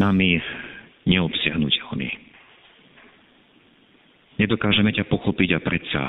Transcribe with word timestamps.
nami 0.00 0.40
neobsiahnutelný. 1.04 2.08
Nedokážeme 4.40 4.88
ťa 4.96 5.04
pochopiť 5.04 5.60
a 5.60 5.60
predsa 5.60 6.02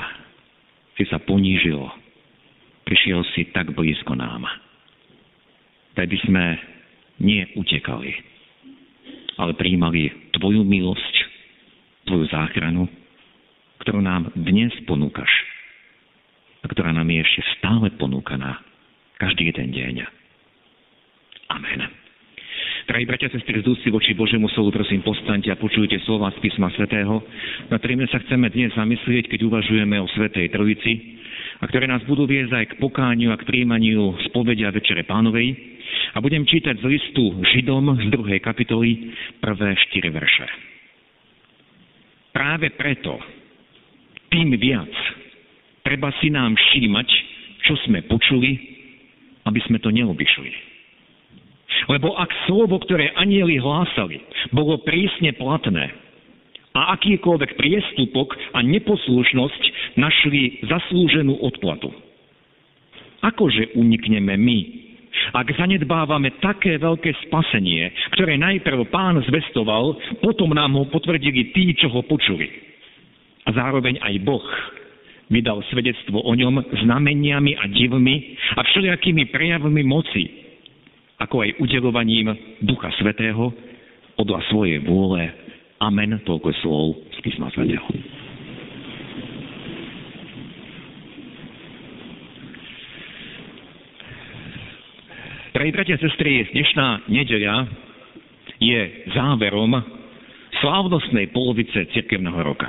si 0.96 1.04
sa 1.12 1.20
ponížil. 1.20 1.84
Prišiel 2.88 3.20
si 3.36 3.52
tak 3.52 3.76
blízko 3.76 4.16
nám. 4.16 4.48
Tak 5.92 6.08
by 6.08 6.18
sme 6.24 6.44
nie 7.20 7.44
utekali, 7.52 8.16
ale 9.36 9.52
príjmali 9.52 10.32
Tvoju 10.32 10.64
milosť, 10.64 11.14
Tvoju 12.08 12.24
záchranu, 12.32 12.88
ktorú 13.84 14.00
nám 14.00 14.32
dnes 14.32 14.72
ponúkaš 14.88 15.28
a 16.64 16.70
ktorá 16.70 16.96
nám 16.96 17.12
je 17.12 17.20
ešte 17.20 17.42
stále 17.60 17.92
ponúkaná 18.00 18.64
každý 19.20 19.52
jeden 19.52 19.76
deň. 19.76 19.96
Amen. 21.52 22.01
Drahí 22.92 23.08
bratia 23.08 23.32
a 23.32 23.40
sestry, 23.40 23.64
z 23.64 23.72
ústy 23.72 23.88
voči 23.88 24.12
Božiemu 24.12 24.52
slovu, 24.52 24.68
prosím, 24.68 25.00
postaňte 25.00 25.48
a 25.48 25.56
počujte 25.56 25.96
slova 26.04 26.28
z 26.36 26.44
písma 26.44 26.68
svätého, 26.76 27.24
na 27.72 27.80
ktorými 27.80 28.04
sa 28.04 28.20
chceme 28.20 28.52
dnes 28.52 28.68
zamyslieť, 28.76 29.32
keď 29.32 29.48
uvažujeme 29.48 29.96
o 29.96 30.04
Svetej 30.12 30.52
Trojici, 30.52 31.16
a 31.56 31.72
ktoré 31.72 31.88
nás 31.88 32.04
budú 32.04 32.28
viesť 32.28 32.52
aj 32.52 32.66
k 32.68 32.78
pokániu 32.84 33.32
a 33.32 33.40
k 33.40 33.48
príjmaniu 33.48 34.12
spovedia 34.28 34.68
Večere 34.68 35.08
Pánovej. 35.08 35.56
A 36.12 36.20
budem 36.20 36.44
čítať 36.44 36.76
z 36.76 36.84
listu 36.84 37.32
Židom 37.56 37.96
z 37.96 38.12
druhej 38.12 38.44
kapitoly 38.44 39.16
prvé 39.40 39.72
štyri 39.88 40.12
verše. 40.12 40.44
Práve 42.36 42.76
preto, 42.76 43.16
tým 44.28 44.52
viac, 44.60 44.92
treba 45.80 46.12
si 46.20 46.28
nám 46.28 46.60
všímať, 46.60 47.08
čo 47.64 47.72
sme 47.88 48.04
počuli, 48.04 48.52
aby 49.48 49.64
sme 49.64 49.80
to 49.80 49.88
neobyšli. 49.88 50.71
Lebo 51.90 52.14
ak 52.14 52.30
slovo, 52.46 52.78
ktoré 52.82 53.10
anieli 53.18 53.58
hlásali, 53.58 54.22
bolo 54.54 54.78
prísne 54.86 55.34
platné 55.34 55.90
a 56.72 56.96
akýkoľvek 56.96 57.58
priestupok 57.58 58.32
a 58.56 58.64
neposlušnosť 58.64 59.62
našli 60.00 60.62
zaslúženú 60.64 61.36
odplatu. 61.44 61.92
Akože 63.22 63.76
unikneme 63.78 64.34
my, 64.34 64.58
ak 65.36 65.54
zanedbávame 65.54 66.40
také 66.42 66.80
veľké 66.80 67.12
spasenie, 67.28 67.92
ktoré 68.16 68.40
najprv 68.40 68.88
pán 68.88 69.20
zvestoval, 69.28 69.94
potom 70.24 70.50
nám 70.56 70.74
ho 70.74 70.84
potvrdili 70.88 71.52
tí, 71.54 71.76
čo 71.76 71.92
ho 71.92 72.02
počuli. 72.02 72.48
A 73.46 73.52
zároveň 73.52 74.00
aj 74.00 74.14
Boh 74.24 74.46
vydal 75.28 75.62
svedectvo 75.70 76.20
o 76.24 76.32
ňom 76.34 76.60
znameniami 76.84 77.56
a 77.56 77.64
divmi 77.70 78.36
a 78.56 78.60
všelijakými 78.64 79.32
prejavmi 79.32 79.82
moci, 79.84 80.41
ako 81.22 81.46
aj 81.46 81.50
udelovaním 81.62 82.34
Ducha 82.66 82.90
Svetého 82.98 83.54
podľa 84.18 84.42
svojej 84.50 84.82
vôle. 84.82 85.22
Amen. 85.78 86.18
Toľko 86.26 86.50
slov 86.62 86.86
z 87.14 87.18
písma 87.22 87.46
Svetého. 87.54 87.86
Drahí 95.52 95.70
bratia 95.70 96.00
a 96.00 96.02
sestry, 96.02 96.48
dnešná 96.48 97.06
nedeľa 97.12 97.68
je 98.56 98.80
záverom 99.14 99.78
slávnostnej 100.58 101.28
polovice 101.30 101.86
cirkevného 101.92 102.40
roka. 102.40 102.66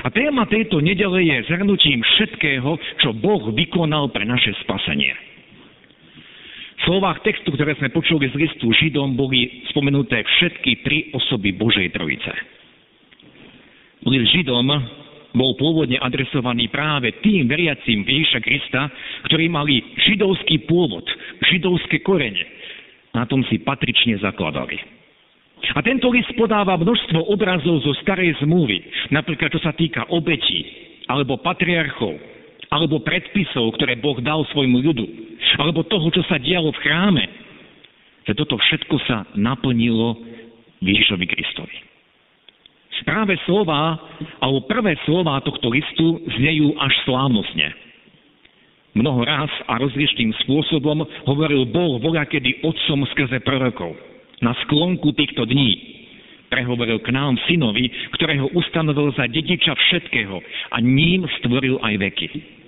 A 0.00 0.08
téma 0.10 0.48
tejto 0.50 0.80
nedele 0.80 1.24
je 1.24 1.36
zhrnutím 1.46 2.00
všetkého, 2.02 2.74
čo 3.00 3.14
Boh 3.16 3.52
vykonal 3.52 4.10
pre 4.10 4.24
naše 4.26 4.56
spasenie 4.64 5.29
slovách 6.86 7.20
textu, 7.26 7.52
ktoré 7.52 7.76
sme 7.76 7.92
počuli 7.92 8.30
z 8.30 8.36
listu 8.36 8.70
Židom, 8.72 9.18
boli 9.18 9.66
spomenuté 9.68 10.22
všetky 10.24 10.84
tri 10.84 10.98
osoby 11.12 11.52
Božej 11.56 11.92
Trojice. 11.92 12.32
List 14.08 14.32
Židom 14.32 14.66
bol 15.36 15.54
pôvodne 15.54 16.00
adresovaný 16.00 16.66
práve 16.72 17.14
tým 17.22 17.46
veriacím 17.46 18.02
Ježiša 18.02 18.40
Krista, 18.42 18.90
ktorí 19.30 19.46
mali 19.46 19.78
židovský 20.10 20.66
pôvod, 20.66 21.06
židovské 21.46 22.02
korene. 22.02 22.42
Na 23.14 23.26
tom 23.26 23.42
si 23.46 23.62
patrične 23.62 24.18
zakladali. 24.18 24.78
A 25.76 25.78
tento 25.84 26.08
list 26.10 26.32
podáva 26.34 26.74
množstvo 26.80 27.30
obrazov 27.30 27.84
zo 27.84 27.92
starej 28.00 28.40
zmluvy, 28.42 28.80
napríklad 29.12 29.52
čo 29.52 29.60
sa 29.60 29.76
týka 29.76 30.08
obetí, 30.08 30.64
alebo 31.06 31.38
patriarchov, 31.38 32.16
alebo 32.70 33.02
predpisov, 33.02 33.74
ktoré 33.74 33.98
Boh 33.98 34.18
dal 34.22 34.46
svojmu 34.54 34.78
ľudu 34.78 35.30
alebo 35.58 35.84
toho, 35.84 36.08
čo 36.14 36.22
sa 36.24 36.38
dialo 36.38 36.70
v 36.72 36.82
chráme, 36.86 37.24
že 38.24 38.32
toto 38.36 38.56
všetko 38.56 38.96
sa 39.04 39.26
naplnilo 39.34 40.16
Ježišovi 40.80 41.26
Kristovi. 41.28 41.76
Práve 43.00 43.32
slova, 43.48 43.96
alebo 44.44 44.68
prvé 44.68 44.92
slova 45.08 45.40
tohto 45.40 45.72
listu 45.72 46.20
znejú 46.36 46.76
až 46.76 46.92
slávnostne. 47.08 47.72
Mnoho 48.92 49.24
raz 49.24 49.48
a 49.72 49.80
rozličným 49.80 50.36
spôsobom 50.44 51.08
hovoril 51.24 51.64
Boh 51.72 51.96
kedy 52.02 52.60
otcom 52.60 53.08
skrze 53.16 53.40
prorokov. 53.40 53.96
Na 54.44 54.52
sklonku 54.66 55.16
týchto 55.16 55.48
dní 55.48 55.80
prehovoril 56.52 57.00
k 57.00 57.08
nám 57.08 57.40
synovi, 57.48 57.88
ktorého 58.20 58.52
ustanovil 58.52 59.16
za 59.16 59.24
dediča 59.30 59.72
všetkého 59.72 60.36
a 60.74 60.76
ním 60.84 61.24
stvoril 61.40 61.80
aj 61.80 61.94
veky. 62.04 62.59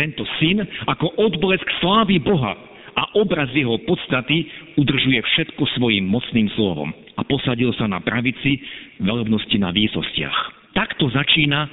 Tento 0.00 0.24
syn 0.40 0.64
ako 0.88 1.12
odblesk 1.20 1.68
slávy 1.84 2.16
Boha 2.16 2.56
a 2.96 3.02
obraz 3.20 3.52
jeho 3.52 3.76
podstaty 3.84 4.48
udržuje 4.80 5.20
všetko 5.20 5.60
svojim 5.76 6.08
mocným 6.08 6.48
slovom 6.56 6.88
a 6.88 7.22
posadil 7.28 7.68
sa 7.76 7.84
na 7.84 8.00
pravici 8.00 8.64
veľbnosti 8.96 9.60
na 9.60 9.68
výsostiach. 9.68 10.72
Takto 10.72 11.12
začína 11.12 11.68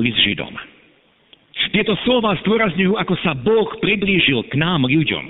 list 0.00 0.16
Židom. 0.24 0.56
Tieto 1.76 1.92
slova 2.08 2.32
zdôrazňujú, 2.40 2.96
ako 2.96 3.14
sa 3.20 3.36
Boh 3.36 3.68
priblížil 3.84 4.48
k 4.48 4.56
nám 4.56 4.88
ľuďom. 4.88 5.24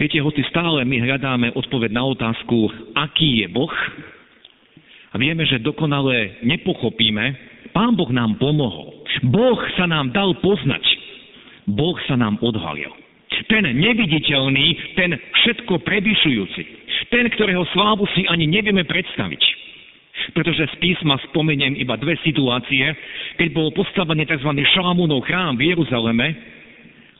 Viete, 0.00 0.16
hoci 0.24 0.40
stále 0.48 0.80
my 0.88 0.96
hľadáme 1.04 1.52
odpoveď 1.58 1.90
na 1.92 2.08
otázku, 2.08 2.72
aký 2.96 3.44
je 3.44 3.48
Boh, 3.52 3.74
a 5.08 5.14
vieme, 5.20 5.44
že 5.44 5.60
dokonale 5.60 6.40
nepochopíme, 6.40 7.24
Pán 7.72 7.96
Boh 7.96 8.08
nám 8.08 8.40
pomohol. 8.40 8.97
Boh 9.26 9.58
sa 9.74 9.88
nám 9.90 10.14
dal 10.14 10.36
poznať. 10.38 10.84
Boh 11.68 11.96
sa 12.06 12.16
nám 12.16 12.38
odhalil. 12.40 12.92
Ten 13.48 13.64
neviditeľný, 13.64 14.96
ten 14.98 15.14
všetko 15.14 15.80
prevyšujúci. 15.84 16.62
Ten, 17.08 17.24
ktorého 17.32 17.64
slávu 17.72 18.04
si 18.12 18.28
ani 18.28 18.44
nevieme 18.44 18.84
predstaviť. 18.84 19.42
Pretože 20.36 20.68
z 20.68 20.74
písma 20.82 21.16
spomeniem 21.30 21.78
iba 21.78 21.96
dve 21.96 22.18
situácie, 22.20 22.84
keď 23.40 23.48
bol 23.54 23.72
postavený 23.72 24.28
tzv. 24.28 24.50
Šalamúnov 24.76 25.24
chrám 25.24 25.56
v 25.56 25.72
Jeruzaleme 25.72 26.28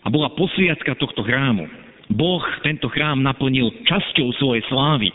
a 0.04 0.06
bola 0.12 0.28
posviacka 0.34 0.98
tohto 0.98 1.24
chrámu. 1.24 1.64
Boh 2.12 2.44
tento 2.64 2.90
chrám 2.92 3.24
naplnil 3.24 3.72
časťou 3.88 4.28
svojej 4.36 4.64
slávy. 4.68 5.08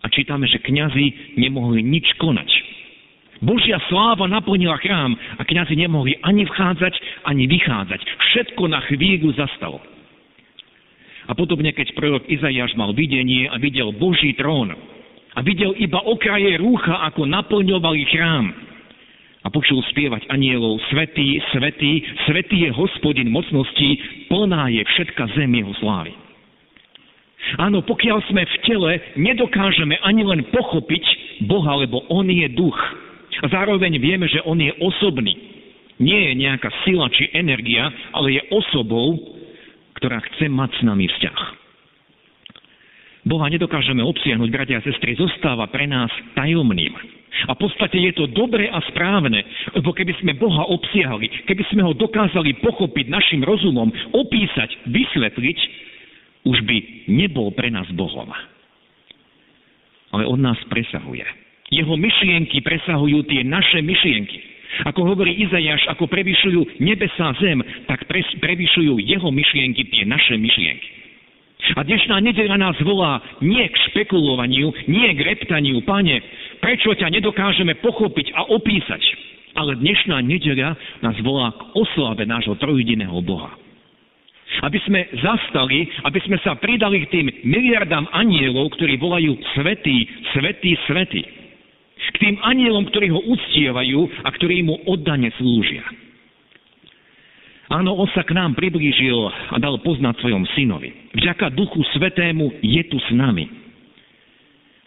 A 0.00 0.06
čítame, 0.08 0.46
že 0.46 0.62
kňazi 0.62 1.36
nemohli 1.40 1.82
nič 1.82 2.14
konať 2.22 2.69
Božia 3.40 3.80
sláva 3.88 4.28
naplnila 4.28 4.76
chrám 4.84 5.16
a 5.40 5.42
kňazi 5.48 5.72
nemohli 5.72 6.20
ani 6.20 6.44
vchádzať, 6.44 6.94
ani 7.24 7.48
vychádzať. 7.48 8.00
Všetko 8.04 8.68
na 8.68 8.84
chvíľu 8.84 9.32
zastalo. 9.32 9.80
A 11.24 11.32
podobne, 11.32 11.72
keď 11.72 11.94
prorok 11.96 12.28
Izajáš 12.28 12.76
mal 12.76 12.92
videnie 12.92 13.48
a 13.48 13.56
videl 13.56 13.96
Boží 13.96 14.36
trón 14.36 14.76
a 15.32 15.38
videl 15.40 15.72
iba 15.78 16.02
okraje 16.04 16.58
rúcha, 16.58 17.06
ako 17.06 17.24
naplňovali 17.24 18.02
chrám 18.12 18.46
a 19.40 19.48
počul 19.48 19.80
spievať 19.88 20.28
anielov, 20.28 20.82
svetý, 20.92 21.40
svetý, 21.54 22.04
svetý 22.28 22.68
je 22.68 22.70
hospodin 22.76 23.32
mocností, 23.32 23.96
plná 24.28 24.68
je 24.68 24.82
všetka 24.84 25.32
zem 25.32 25.48
jeho 25.56 25.72
slávy. 25.80 26.12
Áno, 27.56 27.80
pokiaľ 27.80 28.20
sme 28.28 28.44
v 28.44 28.56
tele, 28.68 28.92
nedokážeme 29.16 29.96
ani 30.04 30.28
len 30.28 30.44
pochopiť 30.52 31.04
Boha, 31.48 31.80
lebo 31.80 32.04
On 32.12 32.26
je 32.28 32.46
duch. 32.52 32.76
Zároveň 33.50 33.96
vieme, 34.02 34.26
že 34.26 34.42
on 34.42 34.58
je 34.58 34.72
osobný. 34.82 35.32
Nie 36.00 36.32
je 36.32 36.42
nejaká 36.42 36.72
sila 36.82 37.12
či 37.12 37.28
energia, 37.36 37.92
ale 38.16 38.40
je 38.40 38.42
osobou, 38.50 39.20
ktorá 40.00 40.18
chce 40.32 40.48
mať 40.48 40.70
s 40.80 40.82
nami 40.82 41.06
vzťah. 41.06 41.40
Boha 43.28 43.52
nedokážeme 43.52 44.00
obsiahnuť, 44.00 44.48
bratia 44.48 44.80
a 44.80 44.86
sestry, 44.86 45.12
zostáva 45.12 45.68
pre 45.68 45.84
nás 45.84 46.08
tajomným. 46.32 47.20
A 47.48 47.52
v 47.52 47.62
podstate 47.62 48.00
je 48.00 48.12
to 48.16 48.32
dobré 48.32 48.68
a 48.72 48.80
správne, 48.90 49.44
lebo 49.76 49.92
keby 49.92 50.16
sme 50.18 50.40
Boha 50.40 50.66
obsiahli, 50.66 51.46
keby 51.46 51.62
sme 51.68 51.84
ho 51.84 51.92
dokázali 51.92 52.58
pochopiť 52.64 53.06
našim 53.12 53.44
rozumom, 53.44 53.92
opísať, 54.16 54.72
vysvetliť, 54.88 55.58
už 56.48 56.58
by 56.64 56.76
nebol 57.12 57.52
pre 57.52 57.68
nás 57.68 57.86
Bohom. 57.92 58.32
Ale 60.10 60.24
on 60.26 60.40
nás 60.40 60.58
presahuje. 60.66 61.49
Jeho 61.70 61.94
myšlienky 61.94 62.66
presahujú 62.66 63.30
tie 63.30 63.46
naše 63.46 63.78
myšlienky. 63.78 64.42
Ako 64.90 65.06
hovorí 65.06 65.38
Izajaš, 65.38 65.86
ako 65.86 66.10
prevyšujú 66.10 66.82
nebesá 66.82 67.30
zem, 67.38 67.62
tak 67.86 68.10
prevyšujú 68.42 68.98
jeho 68.98 69.28
myšlienky 69.30 69.86
tie 69.86 70.02
naše 70.02 70.34
myšlienky. 70.34 70.88
A 71.78 71.86
dnešná 71.86 72.18
nedela 72.18 72.58
nás 72.58 72.74
volá 72.82 73.22
nie 73.38 73.62
k 73.70 73.76
špekulovaniu, 73.90 74.74
nie 74.90 75.14
k 75.14 75.20
reptaniu, 75.22 75.78
pane, 75.86 76.18
prečo 76.58 76.90
ťa 76.90 77.06
nedokážeme 77.06 77.78
pochopiť 77.78 78.34
a 78.34 78.50
opísať. 78.50 79.02
Ale 79.54 79.78
dnešná 79.78 80.26
nedela 80.26 80.74
nás 81.06 81.14
volá 81.22 81.54
k 81.54 81.62
oslave 81.78 82.26
nášho 82.26 82.58
trojediného 82.58 83.14
Boha. 83.22 83.54
Aby 84.66 84.82
sme 84.82 85.06
zastali, 85.22 85.86
aby 86.02 86.18
sme 86.26 86.34
sa 86.42 86.58
pridali 86.58 87.06
k 87.06 87.10
tým 87.14 87.26
miliardám 87.46 88.10
anielov, 88.10 88.74
ktorí 88.74 88.98
volajú 88.98 89.38
svetý, 89.54 90.10
svetý, 90.34 90.74
svetý. 90.90 91.22
K 92.10 92.16
tým 92.18 92.36
anielom, 92.42 92.88
ktorí 92.90 93.12
ho 93.14 93.20
uctievajú 93.22 94.00
a 94.26 94.28
ktorí 94.34 94.66
mu 94.66 94.78
oddane 94.90 95.30
slúžia. 95.38 95.84
Áno, 97.70 97.94
on 97.94 98.10
sa 98.10 98.26
k 98.26 98.34
nám 98.34 98.58
priblížil 98.58 99.14
a 99.30 99.56
dal 99.62 99.78
poznať 99.78 100.18
svojom 100.18 100.42
synovi. 100.58 100.90
Vďaka 101.14 101.54
Duchu 101.54 101.86
Svetému 101.94 102.58
je 102.66 102.82
tu 102.90 102.98
s 102.98 103.10
nami. 103.14 103.46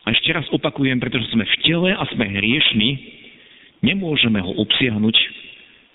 A 0.03 0.11
ešte 0.11 0.35
raz 0.35 0.43
opakujem, 0.51 0.99
pretože 0.99 1.31
sme 1.31 1.47
v 1.47 1.55
tele 1.63 1.95
a 1.95 2.03
sme 2.11 2.27
hriešni, 2.27 2.99
nemôžeme 3.79 4.35
ho 4.43 4.51
obsiahnuť 4.59 5.15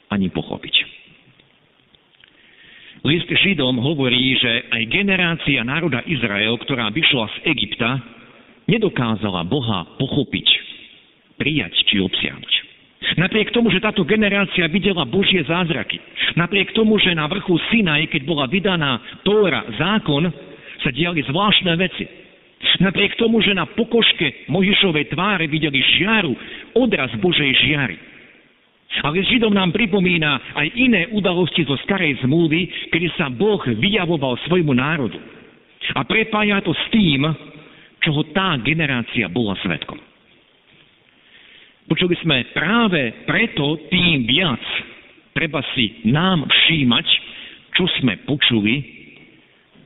ani 0.08 0.32
pochopiť. 0.32 0.74
List 3.04 3.28
Židom 3.28 3.78
hovorí, 3.78 4.34
že 4.40 4.72
aj 4.72 4.82
generácia 4.88 5.60
národa 5.62 6.00
Izrael, 6.08 6.56
ktorá 6.56 6.88
vyšla 6.88 7.30
z 7.30 7.36
Egypta, 7.52 8.00
nedokázala 8.64 9.44
Boha 9.44 9.86
pochopiť, 10.00 10.48
prijať 11.38 11.72
či 11.86 12.02
obsiahnuť. 12.02 12.54
Napriek 13.16 13.54
tomu, 13.54 13.70
že 13.70 13.80
táto 13.80 14.02
generácia 14.04 14.66
videla 14.68 15.06
Božie 15.08 15.40
zázraky, 15.46 16.02
napriek 16.34 16.74
tomu, 16.74 16.98
že 16.98 17.14
na 17.14 17.30
vrchu 17.30 17.56
Sinaj, 17.70 18.10
keď 18.10 18.22
bola 18.26 18.44
vydaná 18.50 19.00
Tóra, 19.22 19.64
zákon, 19.78 20.28
sa 20.82 20.90
diali 20.92 21.22
zvláštne 21.24 21.72
veci. 21.78 22.04
Napriek 22.82 23.14
tomu, 23.14 23.38
že 23.38 23.54
na 23.54 23.70
pokožke 23.70 24.50
Možišovej 24.50 25.14
tváre 25.14 25.46
videli 25.46 25.78
žiaru, 25.78 26.34
odraz 26.74 27.14
Božej 27.22 27.54
žiary. 27.54 27.96
Ale 28.98 29.20
Židom 29.22 29.54
nám 29.54 29.70
pripomína 29.70 30.58
aj 30.58 30.66
iné 30.74 31.06
udalosti 31.12 31.62
zo 31.62 31.78
starej 31.86 32.18
zmluvy, 32.24 32.90
kedy 32.90 33.14
sa 33.14 33.30
Boh 33.30 33.60
vyjavoval 33.62 34.40
svojmu 34.48 34.74
národu. 34.74 35.20
A 35.94 36.02
prepája 36.02 36.58
to 36.64 36.74
s 36.74 36.84
tým, 36.90 37.22
čoho 38.02 38.26
tá 38.34 38.58
generácia 38.58 39.30
bola 39.30 39.54
svetkom. 39.62 40.07
Počuli 41.88 42.14
sme 42.20 42.44
práve 42.52 43.24
preto 43.24 43.80
tým 43.88 44.28
viac 44.28 44.60
treba 45.38 45.62
si 45.78 46.02
nám 46.02 46.50
všímať, 46.50 47.06
čo 47.78 47.86
sme 48.02 48.18
počuli, 48.26 48.82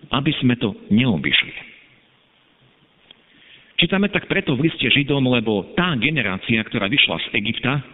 aby 0.08 0.32
sme 0.40 0.56
to 0.56 0.72
neobyšli. 0.88 1.52
Čítame 3.76 4.08
tak 4.08 4.32
preto 4.32 4.56
v 4.56 4.64
liste 4.70 4.88
Židom, 4.88 5.28
lebo 5.28 5.76
tá 5.76 5.92
generácia, 6.00 6.56
ktorá 6.64 6.88
vyšla 6.88 7.20
z 7.20 7.26
Egypta, 7.36 7.84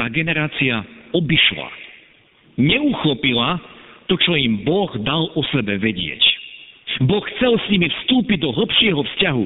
tá 0.00 0.08
generácia 0.08 0.80
obyšla, 1.12 1.68
neuchopila 2.56 3.60
to, 4.08 4.16
čo 4.16 4.32
im 4.38 4.64
Boh 4.64 4.88
dal 5.04 5.28
o 5.36 5.42
sebe 5.52 5.76
vedieť. 5.76 6.22
Boh 7.04 7.20
chcel 7.36 7.60
s 7.60 7.66
nimi 7.68 7.90
vstúpiť 7.90 8.38
do 8.40 8.50
hlbšieho 8.56 9.00
vzťahu. 9.04 9.44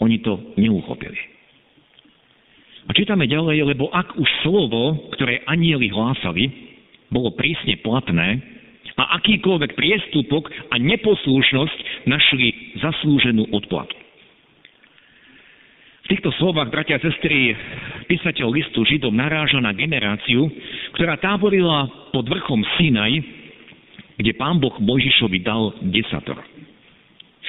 Oni 0.00 0.16
to 0.24 0.40
neuchopili. 0.56 1.39
A 2.90 2.96
čítame 2.98 3.30
ďalej, 3.30 3.70
lebo 3.70 3.86
ak 3.94 4.18
už 4.18 4.26
slovo, 4.42 5.14
ktoré 5.14 5.46
anieli 5.46 5.94
hlásali, 5.94 6.50
bolo 7.06 7.30
prísne 7.38 7.78
platné 7.78 8.42
a 8.98 9.14
akýkoľvek 9.22 9.78
priestupok 9.78 10.50
a 10.50 10.74
neposlušnosť 10.74 11.78
našli 12.10 12.74
zaslúženú 12.82 13.46
odplatu. 13.54 13.94
V 16.02 16.18
týchto 16.18 16.34
slovách, 16.42 16.74
bratia 16.74 16.98
a 16.98 17.04
sestry, 17.06 17.54
písateľ 18.10 18.50
listu 18.50 18.82
Židom 18.82 19.14
naráža 19.14 19.62
na 19.62 19.70
generáciu, 19.70 20.50
ktorá 20.98 21.14
táborila 21.22 21.86
pod 22.10 22.26
vrchom 22.26 22.66
Sinaj, 22.74 23.22
kde 24.18 24.34
pán 24.34 24.58
Boh 24.58 24.74
Mojžišovi 24.82 25.38
dal 25.46 25.78
desatoro. 25.94 26.42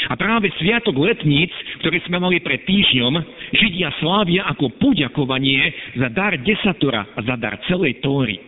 A 0.10 0.18
práve 0.18 0.50
Sviatok 0.58 0.98
letníc, 0.98 1.54
ktorý 1.84 2.02
sme 2.10 2.18
mali 2.18 2.42
pred 2.42 2.66
týždňom, 2.66 3.14
Židia 3.54 3.94
slávia 4.02 4.50
ako 4.50 4.74
poďakovanie 4.82 5.62
za 6.00 6.10
dar 6.10 6.34
desatora 6.42 7.14
a 7.14 7.20
za 7.22 7.36
dar 7.38 7.62
celej 7.70 8.02
Tóry. 8.02 8.42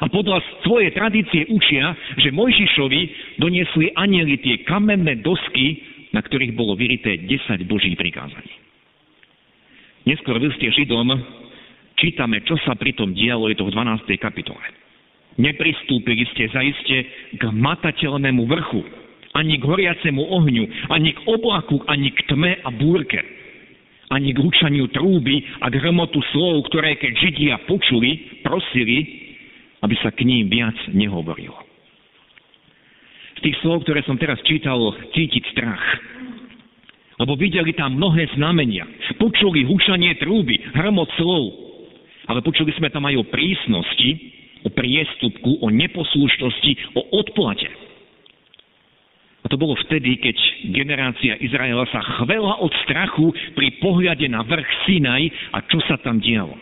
A 0.00 0.08
podľa 0.08 0.40
svojej 0.64 0.94
tradície 0.96 1.44
učia, 1.52 1.92
že 2.16 2.32
Mojžišovi 2.32 3.00
doniesli 3.36 3.92
anieli 3.92 4.40
tie 4.40 4.64
kamenné 4.64 5.20
dosky, 5.20 5.84
na 6.16 6.24
ktorých 6.24 6.56
bolo 6.56 6.78
vyrité 6.78 7.20
10 7.28 7.68
boží 7.68 7.92
prikázaní. 7.92 8.56
Neskôr 10.08 10.40
v 10.40 10.48
liste 10.48 10.64
Židom 10.64 11.12
čítame, 12.00 12.40
čo 12.48 12.56
sa 12.64 12.72
pri 12.74 12.96
tom 12.96 13.12
dialo, 13.12 13.52
je 13.52 13.56
to 13.60 13.68
v 13.68 13.74
12. 13.74 14.08
kapitole. 14.16 14.62
Nepristúpili 15.36 16.28
ste 16.32 16.48
zaiste 16.52 16.96
k 17.36 17.42
matateľnému 17.52 18.44
vrchu, 18.48 18.84
ani 19.32 19.56
k 19.56 19.64
horiacemu 19.64 20.22
ohňu, 20.22 20.64
ani 20.92 21.16
k 21.16 21.20
oblaku, 21.24 21.80
ani 21.88 22.12
k 22.12 22.20
tme 22.28 22.60
a 22.60 22.68
búrke, 22.68 23.20
ani 24.12 24.36
k 24.36 24.38
hučaniu 24.44 24.92
trúby 24.92 25.40
a 25.64 25.72
k 25.72 25.80
hromotu 25.80 26.20
slov, 26.36 26.68
ktoré 26.68 27.00
keď 27.00 27.12
Židia 27.16 27.56
počuli, 27.64 28.40
prosili, 28.44 28.98
aby 29.80 29.94
sa 30.04 30.12
k 30.12 30.28
ním 30.28 30.52
viac 30.52 30.76
nehovorilo. 30.92 31.56
Z 33.40 33.50
tých 33.50 33.56
slov, 33.64 33.82
ktoré 33.82 34.04
som 34.04 34.20
teraz 34.20 34.38
čítal, 34.44 34.78
cítiť 35.16 35.42
strach. 35.50 35.82
Lebo 37.18 37.34
videli 37.34 37.74
tam 37.74 37.96
mnohé 37.96 38.30
znamenia. 38.36 38.86
Počuli 39.18 39.66
hučanie 39.66 40.14
trúby, 40.18 40.58
hromot 40.76 41.10
slov. 41.18 41.54
Ale 42.30 42.44
počuli 42.44 42.70
sme 42.78 42.90
tam 42.90 43.06
aj 43.08 43.18
o 43.18 43.26
prísnosti, 43.26 44.10
o 44.62 44.70
priestupku, 44.70 45.58
o 45.62 45.66
neposlušnosti, 45.70 46.94
o 46.94 47.00
odplate. 47.18 47.91
To 49.52 49.60
bolo 49.60 49.76
vtedy, 49.84 50.16
keď 50.16 50.36
generácia 50.72 51.36
Izraela 51.36 51.84
sa 51.92 52.00
chvela 52.00 52.56
od 52.64 52.72
strachu 52.88 53.36
pri 53.52 53.84
pohľade 53.84 54.24
na 54.32 54.40
vrch 54.48 54.88
Sinaj 54.88 55.28
a 55.52 55.60
čo 55.68 55.76
sa 55.84 56.00
tam 56.00 56.24
dialo. 56.24 56.56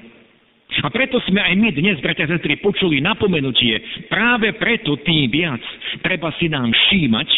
A 0.82 0.90
preto 0.90 1.23
sme 1.23 1.38
aj 1.38 1.54
my 1.54 1.70
dnes, 1.70 2.02
bratia 2.02 2.26
a 2.26 2.35
sestry, 2.35 2.59
počuli 2.59 2.99
napomenutie. 2.99 3.78
Práve 4.11 4.59
preto 4.59 4.99
tým 5.06 5.30
viac 5.30 5.62
treba 6.02 6.35
si 6.42 6.50
nám 6.50 6.75
všímať, 6.75 7.28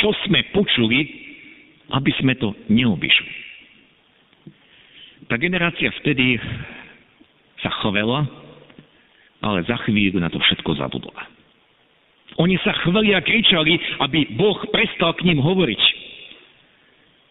čo 0.00 0.16
sme 0.24 0.48
počuli, 0.56 1.04
aby 1.92 2.10
sme 2.16 2.32
to 2.40 2.56
neobyšli. 2.72 3.32
Tá 5.28 5.36
generácia 5.36 5.92
vtedy 6.00 6.40
sa 7.60 7.68
chvela, 7.84 8.24
ale 9.44 9.60
za 9.68 9.76
chvíľu 9.84 10.24
na 10.24 10.32
to 10.32 10.40
všetko 10.40 10.72
zabudla. 10.80 11.35
Oni 12.36 12.60
sa 12.60 12.76
chveli 12.84 13.16
a 13.16 13.24
kričali, 13.24 13.80
aby 14.04 14.36
Boh 14.36 14.60
prestal 14.68 15.16
k 15.16 15.24
ním 15.24 15.40
hovoriť. 15.40 15.82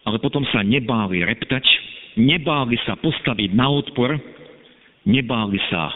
Ale 0.06 0.18
potom 0.18 0.42
sa 0.50 0.66
nebáli 0.66 1.22
reptať, 1.22 1.62
nebáli 2.18 2.74
sa 2.82 2.98
postaviť 2.98 3.50
na 3.54 3.70
odpor, 3.70 4.18
nebáli 5.06 5.62
sa 5.70 5.94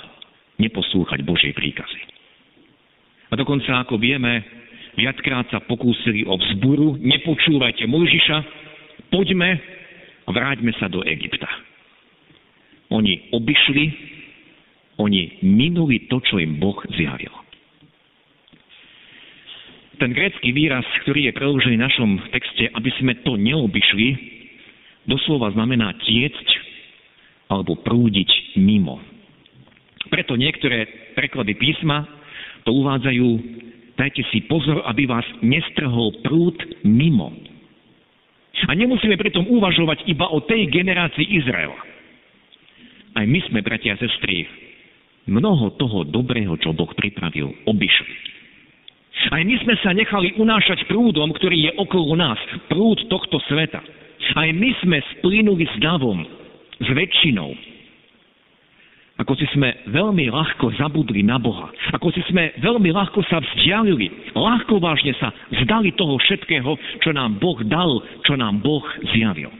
neposlúchať 0.63 1.27
Božie 1.27 1.51
príkazy. 1.51 2.01
A 3.31 3.39
dokonca, 3.39 3.83
ako 3.83 3.99
vieme, 3.99 4.47
viackrát 4.95 5.47
sa 5.51 5.63
pokúsili 5.63 6.23
o 6.27 6.39
vzburu, 6.39 6.99
nepočúvajte 7.03 7.87
Mojžiša, 7.91 8.39
poďme 9.11 9.59
a 10.27 10.31
vráťme 10.31 10.71
sa 10.79 10.87
do 10.87 11.03
Egypta. 11.03 11.51
Oni 12.91 13.31
obišli, 13.35 13.85
oni 15.03 15.43
minuli 15.47 16.07
to, 16.11 16.19
čo 16.23 16.39
im 16.43 16.59
Boh 16.59 16.79
zjavil 16.95 17.40
ten 20.01 20.17
grécky 20.17 20.57
výraz, 20.57 20.83
ktorý 21.05 21.29
je 21.29 21.37
preložený 21.37 21.77
v 21.77 21.87
našom 21.87 22.11
texte, 22.33 22.73
aby 22.73 22.91
sme 22.97 23.13
to 23.21 23.37
neobyšli, 23.37 24.09
doslova 25.05 25.53
znamená 25.53 25.93
tiecť 26.01 26.49
alebo 27.53 27.77
prúdiť 27.85 28.57
mimo. 28.57 28.97
Preto 30.09 30.41
niektoré 30.41 31.13
preklady 31.13 31.53
písma 31.61 32.09
to 32.65 32.73
uvádzajú, 32.73 33.29
dajte 34.01 34.25
si 34.33 34.41
pozor, 34.49 34.81
aby 34.89 35.05
vás 35.05 35.29
nestrhol 35.45 36.17
prúd 36.25 36.57
mimo. 36.83 37.37
A 38.69 38.73
nemusíme 38.73 39.21
pritom 39.21 39.49
uvažovať 39.49 40.09
iba 40.09 40.29
o 40.33 40.41
tej 40.45 40.69
generácii 40.69 41.25
Izraela. 41.45 41.77
Aj 43.17 43.25
my 43.27 43.41
sme, 43.49 43.61
bratia 43.61 43.97
a 43.97 44.01
sestry, 44.01 44.49
mnoho 45.29 45.77
toho 45.77 46.09
dobrého, 46.09 46.57
čo 46.61 46.73
Boh 46.73 46.89
pripravil, 46.93 47.53
obišli. 47.69 48.40
Aj 49.29 49.43
my 49.45 49.55
sme 49.61 49.77
sa 49.85 49.93
nechali 49.93 50.33
unášať 50.41 50.89
prúdom, 50.89 51.29
ktorý 51.37 51.69
je 51.69 51.73
okolo 51.77 52.17
nás, 52.17 52.41
prúd 52.73 52.97
tohto 53.13 53.37
sveta. 53.45 53.85
Aj 54.33 54.49
my 54.49 54.71
sme 54.81 55.05
splínuli 55.19 55.69
s 55.69 55.77
davom, 55.77 56.25
s 56.81 56.89
väčšinou. 56.89 57.53
Ako 59.21 59.37
si 59.37 59.45
sme 59.53 59.85
veľmi 59.93 60.33
ľahko 60.33 60.73
zabudli 60.81 61.21
na 61.21 61.37
Boha. 61.37 61.69
Ako 61.93 62.09
si 62.09 62.25
sme 62.33 62.57
veľmi 62.57 62.89
ľahko 62.89 63.21
sa 63.29 63.45
vzdialili. 63.45 64.33
Ľahko 64.33 64.81
vážne 64.81 65.13
sa 65.21 65.29
zdali 65.61 65.93
toho 65.93 66.17
všetkého, 66.17 66.73
čo 67.05 67.13
nám 67.13 67.37
Boh 67.37 67.61
dal, 67.69 68.01
čo 68.25 68.41
nám 68.41 68.65
Boh 68.65 68.81
zjavil. 69.13 69.53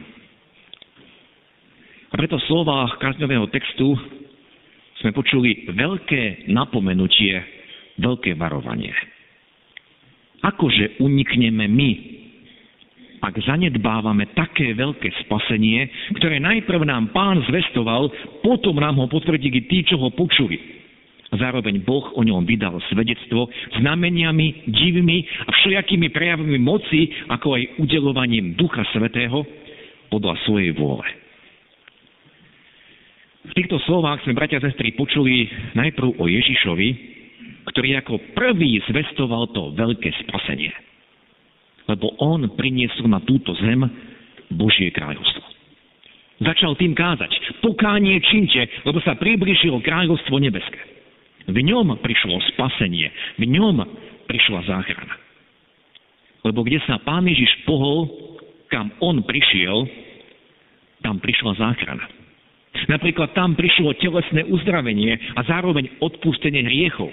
A 2.09 2.13
preto 2.17 2.41
v 2.41 2.47
slovách 2.49 2.97
kázňového 2.97 3.45
textu 3.53 3.93
sme 5.05 5.13
počuli 5.13 5.69
veľké 5.69 6.49
napomenutie, 6.49 7.37
veľké 8.01 8.33
varovanie. 8.41 8.91
Akože 10.41 10.97
unikneme 10.97 11.69
my, 11.69 11.91
ak 13.21 13.37
zanedbávame 13.45 14.33
také 14.33 14.73
veľké 14.73 15.13
spasenie, 15.25 15.85
ktoré 16.17 16.41
najprv 16.41 16.81
nám 16.89 17.13
pán 17.13 17.45
zvestoval, 17.45 18.09
potom 18.41 18.81
nám 18.81 18.97
ho 18.97 19.05
potvrdili 19.05 19.69
tí, 19.69 19.85
čo 19.85 20.01
ho 20.01 20.09
počuli. 20.09 20.57
Zároveň 21.31 21.85
Boh 21.85 22.11
o 22.17 22.21
ňom 22.25 22.43
vydal 22.43 22.81
svedectvo 22.91 23.47
znameniami, 23.79 24.67
divmi 24.67 25.23
a 25.47 25.53
všelijakými 25.53 26.11
prejavmi 26.11 26.57
moci, 26.59 27.07
ako 27.31 27.55
aj 27.55 27.63
udelovaním 27.79 28.57
Ducha 28.57 28.83
Svetého 28.91 29.45
podľa 30.11 30.35
svojej 30.43 30.75
vôle. 30.75 31.07
V 33.47 33.53
týchto 33.57 33.79
slovách 33.87 34.21
sme, 34.25 34.35
bratia 34.35 34.59
a 34.59 34.65
sestry, 34.65 34.91
počuli 34.97 35.47
najprv 35.77 36.19
o 36.19 36.25
Ježišovi, 36.27 37.20
ktorý 37.71 38.03
ako 38.03 38.35
prvý 38.35 38.83
zvestoval 38.91 39.49
to 39.55 39.71
veľké 39.73 40.11
spasenie. 40.27 40.71
Lebo 41.87 42.13
on 42.19 42.45
priniesol 42.59 43.07
na 43.07 43.23
túto 43.23 43.55
zem 43.57 43.81
Božie 44.51 44.91
kráľovstvo. 44.91 45.43
Začal 46.41 46.73
tým 46.73 46.97
kázať, 46.97 47.61
pokánie 47.61 48.17
činte, 48.25 48.65
lebo 48.83 48.97
sa 49.05 49.13
približilo 49.13 49.77
kráľovstvo 49.79 50.41
nebeské. 50.41 50.81
V 51.45 51.57
ňom 51.57 52.01
prišlo 52.01 52.37
spasenie, 52.53 53.09
v 53.37 53.43
ňom 53.49 53.77
prišla 54.25 54.65
záchrana. 54.65 55.15
Lebo 56.41 56.65
kde 56.65 56.81
sa 56.89 56.97
Pán 57.01 57.29
Ježiš 57.29 57.61
pohol, 57.69 58.09
kam 58.73 58.89
on 59.01 59.21
prišiel, 59.21 59.85
tam 61.05 61.21
prišla 61.21 61.57
záchrana. 61.61 62.05
Napríklad 62.89 63.35
tam 63.37 63.53
prišlo 63.53 63.93
telesné 63.99 64.47
uzdravenie 64.47 65.13
a 65.37 65.43
zároveň 65.45 65.91
odpustenie 66.01 66.65
hriechov 66.65 67.11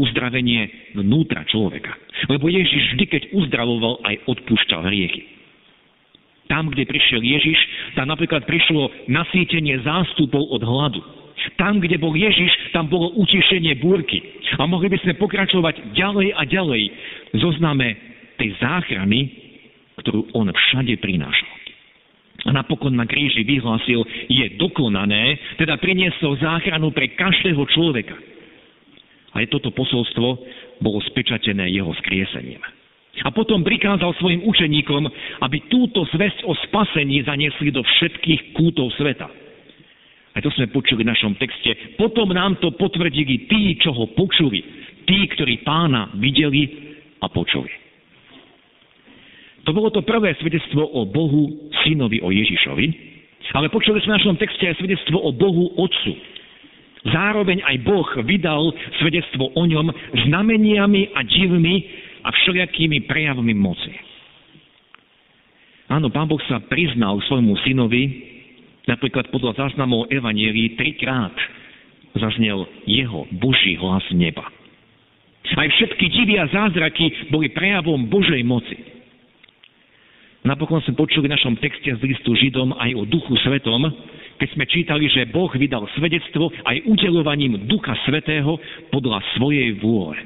uzdravenie 0.00 0.92
vnútra 0.96 1.44
človeka. 1.44 1.92
Lebo 2.32 2.48
Ježiš 2.48 2.96
vždy, 2.96 3.04
keď 3.04 3.22
uzdravoval, 3.36 4.00
aj 4.08 4.16
odpúšťal 4.24 4.80
hriechy. 4.88 5.22
Tam, 6.48 6.66
kde 6.66 6.88
prišiel 6.88 7.22
Ježiš, 7.22 7.58
tam 7.94 8.10
napríklad 8.10 8.42
prišlo 8.42 8.90
nasýtenie 9.06 9.78
zástupov 9.86 10.50
od 10.50 10.62
hladu. 10.64 10.98
Tam, 11.54 11.78
kde 11.78 11.96
bol 11.96 12.12
Ježiš, 12.12 12.74
tam 12.74 12.90
bolo 12.90 13.14
utišenie 13.16 13.78
búrky. 13.78 14.18
A 14.58 14.66
mohli 14.66 14.90
by 14.90 14.98
sme 15.00 15.14
pokračovať 15.14 15.94
ďalej 15.94 16.28
a 16.34 16.42
ďalej 16.44 16.82
zozname 17.38 17.94
tej 18.34 18.56
záchrany, 18.58 19.30
ktorú 20.02 20.26
on 20.34 20.50
všade 20.50 20.98
prinášal. 20.98 21.60
A 22.48 22.56
napokon 22.56 22.96
na 22.96 23.04
kríži 23.04 23.44
vyhlásil, 23.44 24.00
je 24.32 24.46
dokonané, 24.56 25.36
teda 25.60 25.76
priniesol 25.76 26.40
záchranu 26.40 26.88
pre 26.88 27.12
každého 27.12 27.60
človeka. 27.68 28.16
Aj 29.30 29.44
toto 29.46 29.70
posolstvo 29.70 30.28
bolo 30.82 30.98
spečatené 31.06 31.70
jeho 31.70 31.94
skriesením. 32.02 32.62
A 33.20 33.28
potom 33.34 33.66
prikázal 33.66 34.14
svojim 34.16 34.46
učeníkom, 34.46 35.02
aby 35.42 35.66
túto 35.66 36.06
zväzť 36.14 36.46
o 36.46 36.54
spasení 36.66 37.20
zaniesli 37.26 37.74
do 37.74 37.82
všetkých 37.82 38.54
kútov 38.54 38.94
sveta. 38.96 39.28
A 40.30 40.38
to 40.38 40.48
sme 40.54 40.70
počuli 40.70 41.02
v 41.02 41.10
našom 41.10 41.34
texte. 41.34 41.98
Potom 41.98 42.30
nám 42.30 42.62
to 42.62 42.70
potvrdili 42.78 43.50
tí, 43.50 43.74
čo 43.82 43.90
ho 43.90 44.14
počuli. 44.14 44.62
Tí, 45.04 45.26
ktorí 45.26 45.66
pána 45.66 46.14
videli 46.14 46.94
a 47.18 47.26
počuli. 47.26 47.70
To 49.66 49.74
bolo 49.74 49.90
to 49.90 50.06
prvé 50.06 50.38
svedectvo 50.38 50.86
o 50.86 51.04
Bohu, 51.04 51.70
synovi, 51.82 52.22
o 52.22 52.30
Ježišovi. 52.30 53.10
Ale 53.50 53.66
počuli 53.74 53.98
sme 54.06 54.14
v 54.14 54.16
našom 54.22 54.36
texte 54.38 54.70
aj 54.70 54.78
svedectvo 54.78 55.18
o 55.18 55.34
Bohu, 55.34 55.74
Otcu, 55.74 56.14
Zároveň 57.08 57.64
aj 57.64 57.76
Boh 57.80 58.08
vydal 58.28 58.76
svedectvo 59.00 59.48
o 59.56 59.62
ňom 59.64 59.88
znameniami 60.28 61.16
a 61.16 61.24
divmi 61.24 61.88
a 62.20 62.28
všelijakými 62.28 63.08
prejavmi 63.08 63.56
moci. 63.56 63.92
Áno, 65.88 66.12
Pán 66.12 66.28
Boh 66.28 66.38
sa 66.46 66.60
priznal 66.60 67.18
svojmu 67.24 67.56
synovi, 67.64 68.04
napríklad 68.84 69.32
podľa 69.32 69.66
záznamov 69.66 70.12
Evanielii 70.12 70.76
trikrát 70.76 71.34
zaznel 72.14 72.68
jeho 72.84 73.26
Boží 73.32 73.74
hlas 73.80 74.04
neba. 74.12 74.44
Aj 75.50 75.66
všetky 75.66 76.06
divy 76.14 76.38
a 76.38 76.46
zázraky 76.46 77.32
boli 77.32 77.50
prejavom 77.50 78.06
Božej 78.06 78.44
moci. 78.46 78.76
Napokon 80.46 80.80
sme 80.84 80.96
počuli 80.96 81.28
v 81.28 81.34
našom 81.36 81.58
texte 81.60 81.90
z 81.90 82.00
listu 82.00 82.32
Židom 82.32 82.72
aj 82.78 82.90
o 82.96 83.02
Duchu 83.04 83.34
Svetom, 83.44 83.82
keď 84.40 84.48
sme 84.56 84.64
čítali, 84.64 85.04
že 85.12 85.28
Boh 85.28 85.52
vydal 85.52 85.84
svedectvo 86.00 86.48
aj 86.64 86.88
udelovaním 86.88 87.68
Ducha 87.68 87.92
Svetého 88.08 88.56
podľa 88.88 89.20
svojej 89.36 89.76
vôle. 89.84 90.16